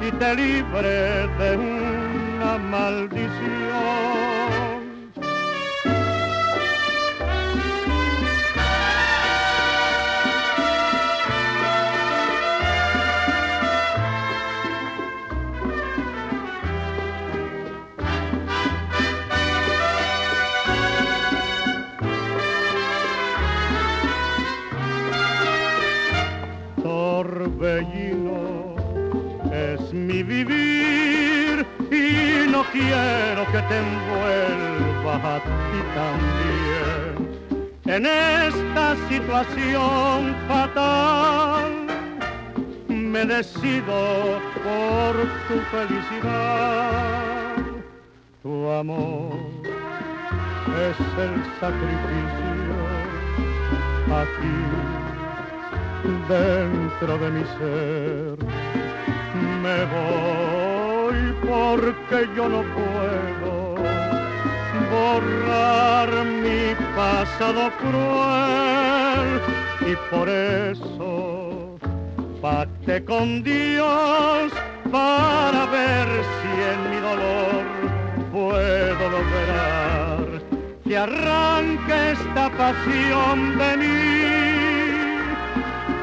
y 0.06 0.10
te 0.10 0.34
libre 0.34 1.28
de 1.38 1.56
una 1.56 2.58
maldición. 2.58 4.01
Es 29.52 29.92
mi 29.92 30.22
vivir 30.22 31.64
y 31.90 32.50
no 32.50 32.64
quiero 32.72 33.46
que 33.52 33.62
te 33.68 33.78
envuelva 33.78 35.36
a 35.36 35.40
ti 35.40 35.80
también 35.94 37.30
en 37.84 38.06
esta 38.06 38.96
situación 39.08 40.34
fatal. 40.48 41.86
Me 42.88 43.24
decido 43.24 44.40
por 44.64 45.14
tu 45.46 45.60
felicidad 45.70 47.22
tu 48.42 48.70
amor 48.70 49.36
es 50.66 50.98
el 51.24 51.34
sacrificio 51.60 52.76
aquí 54.10 54.71
dentro 56.28 57.18
de 57.18 57.30
mi 57.30 57.44
ser. 57.58 58.36
Me 59.62 59.84
voy 59.94 61.20
porque 61.48 62.28
yo 62.36 62.48
no 62.48 62.62
puedo 62.78 63.74
borrar 64.90 66.10
mi 66.24 66.74
pasado 66.96 67.70
cruel 67.80 69.40
y 69.90 70.14
por 70.14 70.28
eso 70.28 71.76
pacte 72.40 73.04
con 73.04 73.42
Dios 73.42 74.52
para 74.90 75.66
ver 75.66 76.08
si 76.38 76.50
en 76.72 76.90
mi 76.90 77.00
dolor 77.00 77.64
puedo 78.32 79.10
lograr 79.10 80.42
que 80.84 80.98
arranque 80.98 82.12
esta 82.12 82.50
pasión 82.50 83.56
de 83.56 83.76
mí 83.76 84.21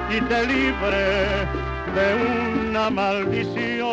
y 0.09 0.21
te 0.21 0.47
libre 0.47 1.47
de 1.95 2.15
una 2.65 2.89
maldición. 2.89 3.87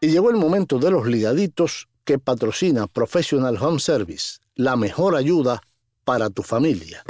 Y 0.00 0.08
llegó 0.08 0.30
el 0.30 0.36
momento 0.36 0.78
de 0.78 0.90
los 0.90 1.06
ligaditos 1.06 1.88
que 2.04 2.18
patrocina 2.18 2.86
Professional 2.86 3.56
Home 3.60 3.80
Service, 3.80 4.38
la 4.54 4.76
mejor 4.76 5.16
ayuda 5.16 5.60
para 6.04 6.30
tu 6.30 6.42
familia. 6.42 7.02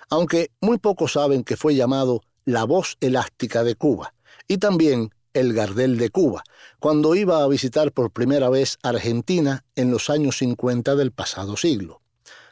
aunque 0.09 0.51
muy 0.61 0.77
pocos 0.77 1.13
saben 1.13 1.43
que 1.43 1.57
fue 1.57 1.73
llamado 1.73 2.21
la 2.45 2.65
voz 2.65 2.97
elástica 3.01 3.63
de 3.63 3.73
Cuba 3.75 4.13
y 4.47 4.59
también 4.59 5.09
el 5.33 5.53
Gardel 5.53 5.97
de 5.97 6.11
Cuba, 6.11 6.43
cuando 6.79 7.15
iba 7.15 7.43
a 7.43 7.47
visitar 7.47 7.91
por 7.91 8.11
primera 8.11 8.49
vez 8.49 8.77
Argentina 8.83 9.65
en 9.75 9.89
los 9.89 10.11
años 10.11 10.37
50 10.37 10.95
del 10.95 11.11
pasado 11.11 11.57
siglo. 11.57 12.03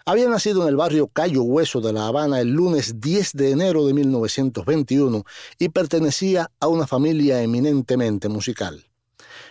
Había 0.05 0.27
nacido 0.27 0.63
en 0.63 0.67
el 0.67 0.75
barrio 0.75 1.07
Cayo 1.07 1.43
Hueso 1.43 1.79
de 1.79 1.93
La 1.93 2.07
Habana 2.07 2.41
el 2.41 2.49
lunes 2.49 2.99
10 2.99 3.31
de 3.35 3.51
enero 3.51 3.85
de 3.85 3.93
1921 3.93 5.23
y 5.57 5.69
pertenecía 5.69 6.51
a 6.59 6.67
una 6.67 6.85
familia 6.87 7.41
eminentemente 7.41 8.27
musical. 8.27 8.85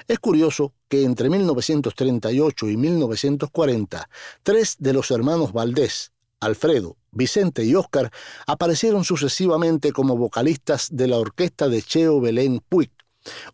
Es 0.09 0.19
curioso 0.19 0.75
que 0.89 1.05
entre 1.05 1.31
1938 1.31 2.69
y 2.69 2.77
1940, 2.77 4.11
tres 4.43 4.77
de 4.79 4.93
los 4.93 5.11
hermanos 5.11 5.55
Valdés, 5.55 6.13
Alfredo, 6.39 6.99
Vicente 7.13 7.65
y 7.65 7.75
Óscar, 7.75 8.11
aparecieron 8.47 9.05
sucesivamente 9.05 9.91
como 9.93 10.19
vocalistas 10.19 10.89
de 10.91 11.09
la 11.09 11.17
orquesta 11.17 11.71
de 11.71 11.81
Cheo 11.81 12.21
Belén 12.21 12.61
Puig, 12.69 12.91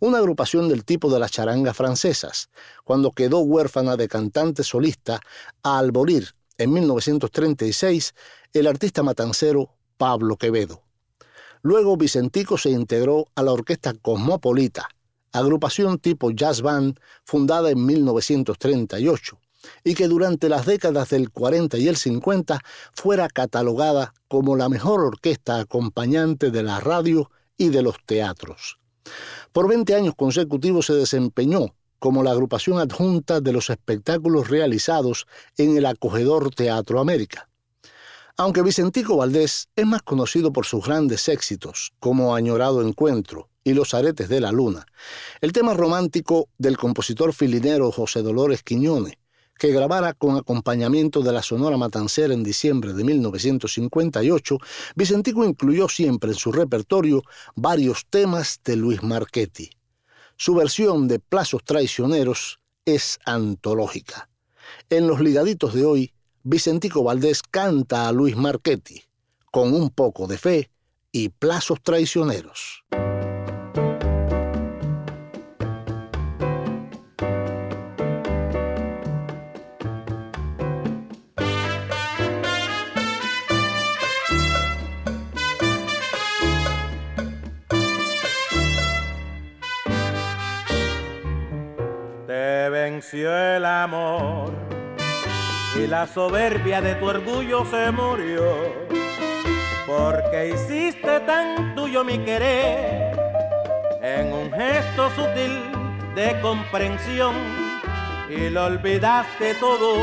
una 0.00 0.18
agrupación 0.18 0.68
del 0.68 0.84
tipo 0.84 1.08
de 1.12 1.20
las 1.20 1.30
charangas 1.30 1.76
francesas, 1.76 2.50
cuando 2.82 3.12
quedó 3.12 3.38
huérfana 3.38 3.96
de 3.96 4.08
cantante 4.08 4.64
solista 4.64 5.20
al 5.62 5.92
morir 5.92 6.34
en 6.58 6.72
1936 6.72 8.14
el 8.52 8.66
artista 8.66 9.02
matancero 9.02 9.70
Pablo 9.96 10.36
Quevedo. 10.36 10.82
Luego 11.62 11.96
Vicentico 11.96 12.58
se 12.58 12.70
integró 12.70 13.26
a 13.34 13.42
la 13.42 13.52
orquesta 13.52 13.94
Cosmopolita, 13.94 14.88
agrupación 15.32 15.98
tipo 15.98 16.30
jazz 16.30 16.62
band 16.62 16.98
fundada 17.24 17.70
en 17.70 17.84
1938 17.84 19.38
y 19.84 19.94
que 19.94 20.08
durante 20.08 20.48
las 20.48 20.66
décadas 20.66 21.10
del 21.10 21.30
40 21.30 21.78
y 21.78 21.88
el 21.88 21.96
50 21.96 22.60
fuera 22.92 23.28
catalogada 23.28 24.14
como 24.28 24.56
la 24.56 24.68
mejor 24.68 25.00
orquesta 25.00 25.58
acompañante 25.58 26.50
de 26.50 26.62
la 26.62 26.80
radio 26.80 27.30
y 27.56 27.70
de 27.70 27.82
los 27.82 27.96
teatros. 28.04 28.78
Por 29.52 29.68
20 29.68 29.94
años 29.94 30.14
consecutivos 30.16 30.86
se 30.86 30.94
desempeñó 30.94 31.74
como 31.98 32.22
la 32.22 32.30
agrupación 32.32 32.78
adjunta 32.78 33.40
de 33.40 33.52
los 33.52 33.70
espectáculos 33.70 34.48
realizados 34.48 35.26
en 35.56 35.76
el 35.76 35.86
acogedor 35.86 36.54
Teatro 36.54 37.00
América. 37.00 37.48
Aunque 38.36 38.62
Vicentico 38.62 39.16
Valdés 39.16 39.68
es 39.74 39.86
más 39.86 40.02
conocido 40.02 40.52
por 40.52 40.64
sus 40.64 40.86
grandes 40.86 41.28
éxitos, 41.28 41.92
como 41.98 42.36
Añorado 42.36 42.86
Encuentro 42.86 43.48
y 43.64 43.74
Los 43.74 43.94
Aretes 43.94 44.28
de 44.28 44.40
la 44.40 44.52
Luna, 44.52 44.86
el 45.40 45.52
tema 45.52 45.74
romántico 45.74 46.48
del 46.56 46.76
compositor 46.76 47.32
filinero 47.32 47.90
José 47.90 48.22
Dolores 48.22 48.62
Quiñones, 48.62 49.14
que 49.58 49.72
grabara 49.72 50.14
con 50.14 50.36
acompañamiento 50.36 51.20
de 51.20 51.32
la 51.32 51.42
Sonora 51.42 51.76
Matancera 51.76 52.32
en 52.32 52.44
diciembre 52.44 52.92
de 52.92 53.02
1958, 53.02 54.58
Vicentico 54.94 55.44
incluyó 55.44 55.88
siempre 55.88 56.30
en 56.30 56.36
su 56.36 56.52
repertorio 56.52 57.22
varios 57.56 58.06
temas 58.08 58.60
de 58.64 58.76
Luis 58.76 59.02
Marchetti. 59.02 59.70
Su 60.40 60.54
versión 60.54 61.08
de 61.08 61.18
Plazos 61.18 61.64
Traicioneros 61.64 62.60
es 62.84 63.18
antológica. 63.26 64.30
En 64.88 65.08
los 65.08 65.18
ligaditos 65.18 65.74
de 65.74 65.84
hoy, 65.84 66.12
Vicentico 66.44 67.02
Valdés 67.02 67.42
canta 67.42 68.06
a 68.06 68.12
Luis 68.12 68.36
Marchetti, 68.36 69.02
con 69.50 69.74
un 69.74 69.90
poco 69.90 70.28
de 70.28 70.38
fe 70.38 70.70
y 71.10 71.30
plazos 71.30 71.82
traicioneros. 71.82 72.84
Venció 92.68 93.36
el 93.36 93.64
amor 93.64 94.52
y 95.76 95.86
la 95.86 96.06
soberbia 96.06 96.80
de 96.80 96.94
tu 96.96 97.06
orgullo 97.06 97.64
se 97.64 97.90
murió. 97.90 98.72
Porque 99.86 100.50
hiciste 100.54 101.20
tan 101.20 101.74
tuyo 101.74 102.04
mi 102.04 102.18
querer 102.18 103.16
en 104.02 104.32
un 104.32 104.52
gesto 104.52 105.10
sutil 105.10 105.62
de 106.14 106.38
comprensión 106.40 107.34
y 108.28 108.50
lo 108.50 108.66
olvidaste 108.66 109.54
todo 109.54 109.94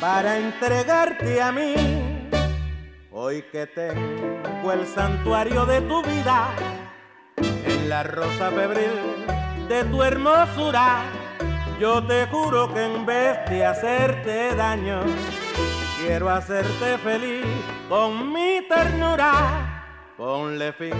para 0.00 0.38
entregarte 0.38 1.42
a 1.42 1.52
mí. 1.52 1.74
Hoy 3.10 3.42
que 3.50 3.66
tengo 3.66 4.72
el 4.72 4.86
santuario 4.86 5.66
de 5.66 5.80
tu 5.82 6.02
vida 6.02 6.48
en 7.36 7.88
la 7.88 8.02
rosa 8.04 8.50
febril 8.50 9.26
de 9.68 9.84
tu 9.84 10.02
hermosura 10.02 11.02
yo 11.78 12.02
te 12.02 12.26
juro 12.26 12.72
que 12.72 12.84
en 12.84 13.06
vez 13.06 13.38
de 13.48 13.64
hacerte 13.64 14.54
daño, 14.54 15.00
quiero 16.00 16.28
hacerte 16.28 16.98
feliz 16.98 17.46
con 17.88 18.32
mi 18.32 18.60
ternura. 18.68 19.84
Ponle 20.16 20.72
fin 20.72 20.92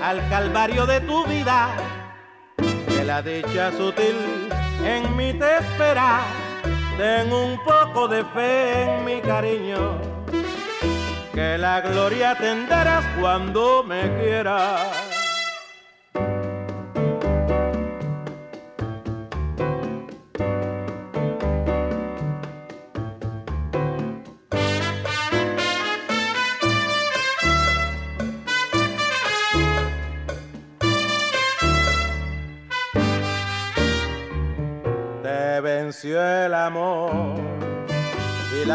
al 0.00 0.28
calvario 0.28 0.86
de 0.86 1.00
tu 1.00 1.24
vida, 1.26 1.70
que 2.56 3.04
la 3.04 3.22
dicha 3.22 3.72
sutil 3.72 4.48
en 4.84 5.16
mí 5.16 5.32
te 5.32 5.58
espera. 5.58 6.20
Ten 6.96 7.32
un 7.32 7.58
poco 7.64 8.08
de 8.08 8.24
fe 8.24 8.82
en 8.82 9.04
mi 9.04 9.20
cariño, 9.20 10.00
que 11.32 11.58
la 11.58 11.80
gloria 11.80 12.36
tendrás 12.36 13.04
cuando 13.20 13.82
me 13.82 14.02
quieras. 14.20 15.07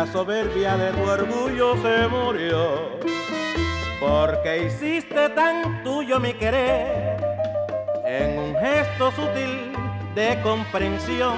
La 0.06 0.12
soberbia 0.12 0.76
de 0.76 0.92
tu 0.92 1.04
orgullo 1.04 1.82
se 1.82 2.08
murió. 2.10 3.00
Porque 4.02 4.66
hiciste 4.66 5.30
tan 5.30 5.82
tuyo 5.82 6.20
mi 6.20 6.34
querer 6.34 7.16
en 8.06 8.38
un 8.38 8.56
gesto 8.56 9.12
sutil 9.12 9.72
de 10.14 10.42
comprensión 10.44 11.38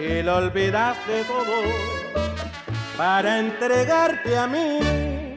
y 0.00 0.22
lo 0.22 0.36
olvidaste 0.36 1.24
todo 1.24 1.56
para 2.96 3.40
entregarte 3.40 4.38
a 4.38 4.46
mí. 4.46 5.34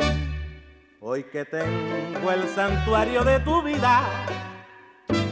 Hoy 1.02 1.24
que 1.26 1.44
tengo 1.44 2.32
el 2.32 2.48
santuario 2.48 3.26
de 3.26 3.40
tu 3.42 3.62
vida, 3.64 4.04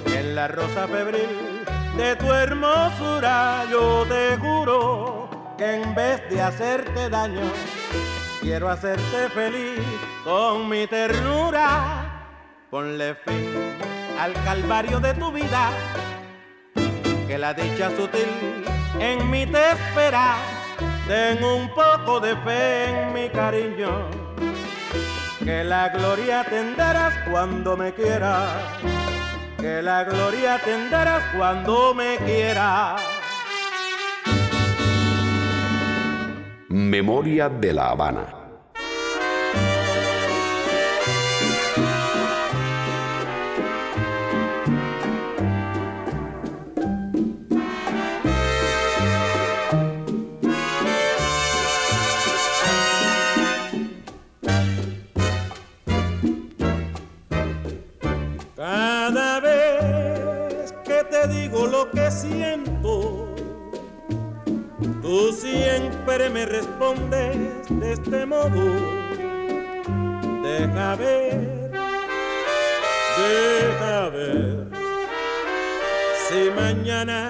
en 0.08 0.36
la 0.36 0.50
rosa 0.50 0.88
febril 0.90 1.64
de 1.96 2.18
tu 2.18 2.34
hermosura, 2.34 3.64
yo 3.72 4.06
te 4.10 4.36
juro 4.38 5.27
que 5.58 5.74
en 5.74 5.96
vez 5.96 6.22
de 6.30 6.42
hacerte 6.42 7.10
daño, 7.10 7.42
quiero 8.42 8.70
hacerte 8.70 9.30
feliz 9.34 9.80
con 10.24 10.70
mi 10.70 10.86
ternura. 10.86 12.30
Ponle 12.70 13.16
fin 13.16 13.76
al 14.20 14.34
calvario 14.44 15.00
de 15.00 15.14
tu 15.16 15.32
vida, 15.32 15.72
que 17.28 17.38
la 17.38 17.54
dicha 17.54 17.90
sutil 17.96 18.28
en 19.00 19.30
mí 19.30 19.46
te 19.46 19.72
espera. 19.72 20.36
Ten 21.08 21.44
un 21.44 21.70
poco 21.74 22.20
de 22.20 22.36
fe 22.38 22.90
en 22.90 23.14
mi 23.14 23.30
cariño, 23.30 24.10
que 25.44 25.64
la 25.64 25.90
gloria 25.90 26.44
tendrás 26.44 27.14
cuando 27.32 27.78
me 27.78 27.94
quieras, 27.94 28.50
que 29.58 29.82
la 29.82 30.04
gloria 30.04 30.60
tendrás 30.64 31.24
cuando 31.36 31.94
me 31.94 32.18
quieras. 32.18 33.17
Memoria 36.78 37.50
de 37.50 37.74
la 37.74 37.90
Habana. 37.90 38.37
Me 66.18 66.46
respondes 66.46 67.38
de 67.70 67.94
este 67.94 68.26
modo. 68.26 68.74
Deja 70.44 70.96
ver, 70.96 71.72
deja 73.18 74.10
ver, 74.10 74.68
si 76.28 76.50
mañana 76.56 77.30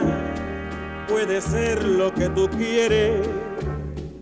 puede 1.07 1.41
ser 1.41 1.83
lo 1.83 2.13
que 2.13 2.29
tú 2.29 2.49
quieres, 2.49 3.27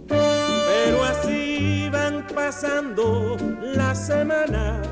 pero 0.08 1.04
así 1.04 1.88
van 1.92 2.26
pasando 2.34 3.38
las 3.62 4.08
semanas 4.08 4.86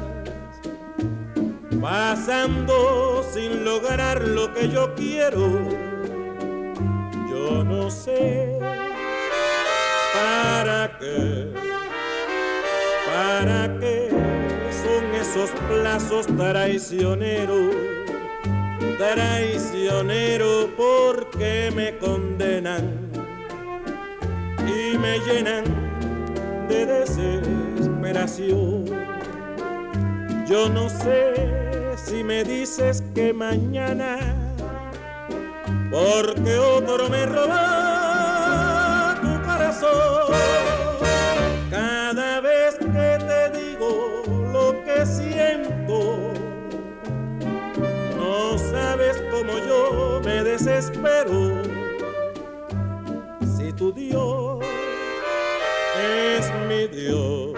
pasando 1.82 3.26
sin 3.34 3.66
lograr 3.66 4.22
lo 4.22 4.54
que 4.54 4.70
yo 4.70 4.94
quiero. 4.96 5.50
Yo 7.30 7.64
no 7.66 7.92
sé 7.92 8.58
para 13.06 13.78
qué 13.80 14.10
son 14.84 15.16
esos 15.16 15.50
plazos 15.70 16.28
traicioneros, 16.38 17.76
traicioneros 18.98 20.70
porque 20.76 21.72
me 21.76 21.98
condenan 21.98 23.10
y 24.60 24.98
me 24.98 25.20
llenan 25.20 25.64
de 26.68 26.86
desesperación. 26.86 28.86
Yo 30.48 30.70
no 30.70 30.90
sé 30.90 31.34
si 31.96 32.24
me 32.24 32.44
dices 32.44 33.04
que 33.16 33.34
mañana, 33.34 34.36
porque 35.92 36.58
otro 36.58 37.10
me 37.10 37.26
roba 37.26 39.18
tu 39.22 39.42
corazón. 39.48 40.63
Cómo 49.46 49.60
yo 49.60 50.22
me 50.24 50.44
desespero. 50.44 51.62
Si 53.58 53.74
tu 53.74 53.92
Dios 53.92 54.64
es 56.00 56.52
mi 56.68 56.88
Dios, 56.88 57.52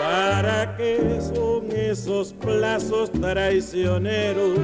¿para 0.00 0.76
qué 0.76 1.18
son 1.20 1.70
esos 1.72 2.32
plazos 2.32 3.10
traicioneros? 3.12 4.58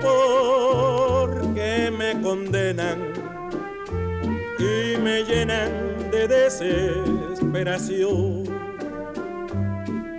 Porque 0.00 1.92
me 1.96 2.20
condenan 2.20 3.12
y 4.58 4.96
me 4.98 5.22
llenan 5.24 6.10
de 6.10 6.26
desesperación. 6.26 8.42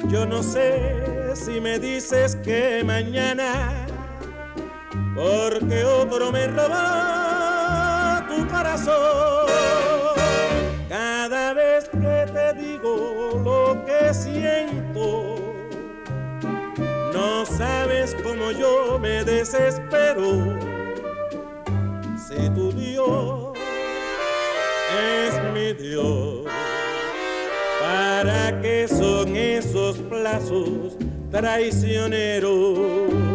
Yo 0.07 0.25
no 0.25 0.41
sé 0.43 1.35
si 1.35 1.59
me 1.59 1.77
dices 1.79 2.37
que 2.37 2.83
mañana, 2.85 3.85
porque 5.15 5.83
otro 5.83 6.31
me 6.31 6.47
roba 6.47 8.25
tu 8.29 8.47
corazón. 8.47 9.42
Sabes 17.45 18.15
cómo 18.23 18.51
yo 18.51 18.97
me 18.99 19.23
desespero 19.23 20.57
si 22.17 22.49
tu 22.51 22.71
Dios 22.71 23.57
es 24.99 25.53
mi 25.53 25.73
Dios. 25.73 26.45
¿Para 27.79 28.61
qué 28.61 28.87
son 28.87 29.35
esos 29.35 29.97
plazos 29.97 30.97
traicioneros? 31.31 33.32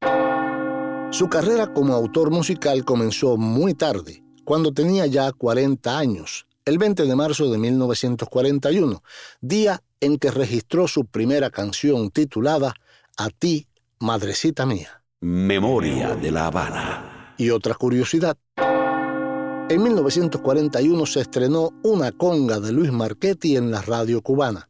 Su 1.12 1.30
carrera 1.30 1.72
como 1.72 1.94
autor 1.94 2.32
musical 2.32 2.84
comenzó 2.84 3.38
muy 3.38 3.76
tarde, 3.76 4.24
cuando 4.44 4.74
tenía 4.74 5.06
ya 5.06 5.32
40 5.32 6.00
años, 6.00 6.48
el 6.66 6.80
20 6.80 7.04
de 7.04 7.16
marzo 7.16 7.52
de 7.52 7.60
1941, 7.60 9.04
día 9.42 9.84
en 10.00 10.18
que 10.18 10.32
registró 10.32 10.88
su 10.88 11.06
primera 11.06 11.52
canción 11.52 12.10
titulada 12.10 12.74
A 13.18 13.30
ti, 13.30 13.68
madrecita 14.00 14.66
mía. 14.66 15.04
Memoria 15.20 16.14
de 16.14 16.30
la 16.30 16.46
Habana. 16.46 17.34
Y 17.38 17.50
otra 17.50 17.74
curiosidad. 17.74 18.38
En 18.56 19.82
1941 19.82 21.06
se 21.08 21.22
estrenó 21.22 21.72
una 21.84 22.12
conga 22.12 22.60
de 22.60 22.72
Luis 22.72 22.92
Marchetti 22.92 23.58
en 23.58 23.72
la 23.72 23.82
radio 23.82 24.22
cubana. 24.22 24.70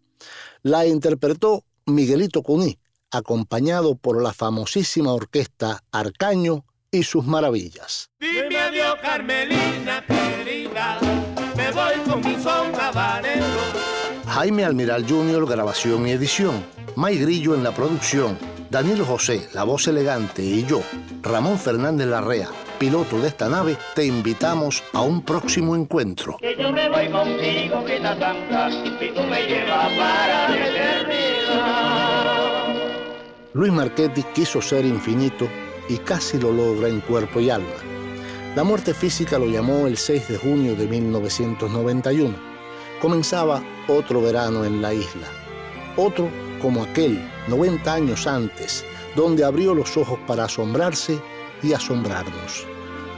La 0.63 0.85
interpretó 0.85 1.65
Miguelito 1.85 2.43
Cuní, 2.43 2.79
acompañado 3.11 3.95
por 3.95 4.21
la 4.23 4.31
famosísima 4.31 5.11
orquesta 5.11 5.83
Arcaño 5.91 6.63
y 6.91 7.03
sus 7.03 7.25
maravillas. 7.25 8.09
Dime 8.17 8.57
adiós, 8.57 8.95
Carmelina 9.01 10.05
querida, 10.05 10.99
me 11.57 11.71
voy 11.71 11.95
con 12.09 12.21
mi 12.21 12.41
son 12.41 12.71
Jaime 14.37 14.65
Almiral 14.65 15.03
Jr., 15.09 15.47
grabación 15.47 16.07
y 16.07 16.11
edición. 16.11 16.63
May 16.95 17.17
Grillo 17.17 17.55
en 17.55 17.63
la 17.63 17.71
producción. 17.71 18.37
Daniel 18.69 19.01
José, 19.01 19.49
la 19.55 19.63
voz 19.63 19.87
elegante, 19.87 20.43
y 20.43 20.63
yo, 20.63 20.83
Ramón 21.23 21.57
Fernández 21.57 22.05
Larrea, 22.05 22.47
piloto 22.77 23.19
de 23.19 23.29
esta 23.29 23.49
nave, 23.49 23.77
te 23.95 24.05
invitamos 24.05 24.83
a 24.93 25.01
un 25.01 25.23
próximo 25.23 25.75
encuentro. 25.75 26.37
Que 26.39 26.55
yo 26.55 26.71
me 26.71 26.87
voy 26.87 27.09
contigo, 27.09 27.83
y 27.87 27.97
tú 29.11 29.21
me 29.23 29.47
llevas 29.47 29.91
para 29.93 30.49
la 30.49 30.67
eternidad. 30.67 31.95
Luis 33.53 33.73
Marchetti 33.73 34.21
quiso 34.35 34.61
ser 34.61 34.85
infinito 34.85 35.47
y 35.89 35.97
casi 35.97 36.39
lo 36.39 36.51
logra 36.51 36.89
en 36.89 37.01
cuerpo 37.01 37.39
y 37.39 37.49
alma. 37.49 37.73
La 38.55 38.63
muerte 38.63 38.93
física 38.93 39.39
lo 39.39 39.47
llamó 39.47 39.87
el 39.87 39.97
6 39.97 40.27
de 40.27 40.37
junio 40.37 40.75
de 40.75 40.85
1991. 40.85 42.56
Comenzaba 43.01 43.63
otro 43.87 44.21
verano 44.21 44.65
en 44.65 44.81
la 44.81 44.93
isla. 44.93 45.27
Otro 45.95 46.29
como 46.61 46.83
aquel 46.83 47.19
90 47.47 47.93
años 47.93 48.27
antes, 48.27 48.83
donde 49.15 49.43
abrió 49.43 49.73
los 49.73 49.97
ojos 49.97 50.19
para 50.27 50.45
asombrarse 50.45 51.19
y 51.61 51.73
asombrarnos. 51.73 52.65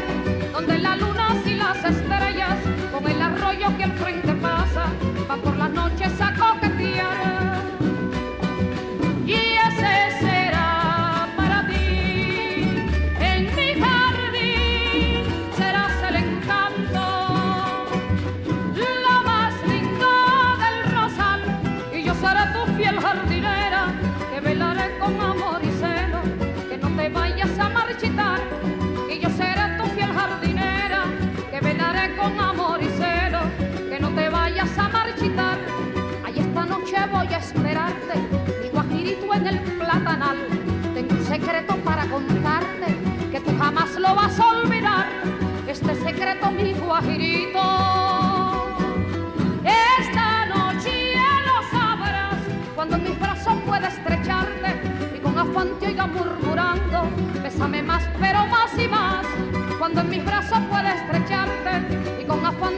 donde 0.53 0.79
las 0.79 0.99
lunas 1.01 1.45
y 1.45 1.55
las 1.55 1.77
estrellas, 1.85 2.57
con 2.93 3.11
el 3.11 3.21
arroyo 3.21 3.77
que 3.77 3.85
al 3.85 3.93
frente 3.95 4.18
guajirito. 47.01 47.61
Esta 49.65 50.47
noche 50.47 51.15
lo 51.47 51.79
sabrás 51.79 52.41
cuando 52.75 52.97
en 52.97 53.05
mis 53.05 53.21
brazos 53.21 53.55
pueda 53.67 53.89
estrecharte 53.89 54.99
afán 55.39 55.69
te 55.79 55.87
oiga 55.87 56.07
murmurando, 56.09 57.09
bésame 57.41 57.81
más, 57.81 58.03
pero 58.19 58.45
más 58.47 58.77
y 58.77 58.89
más, 58.89 59.25
cuando 59.79 60.01
en 60.01 60.11
mis 60.11 60.25
brazos 60.25 60.59
pueda 60.69 60.95
estrecharte 60.95 62.21
y 62.21 62.25
con 62.25 62.45
afán 62.45 62.75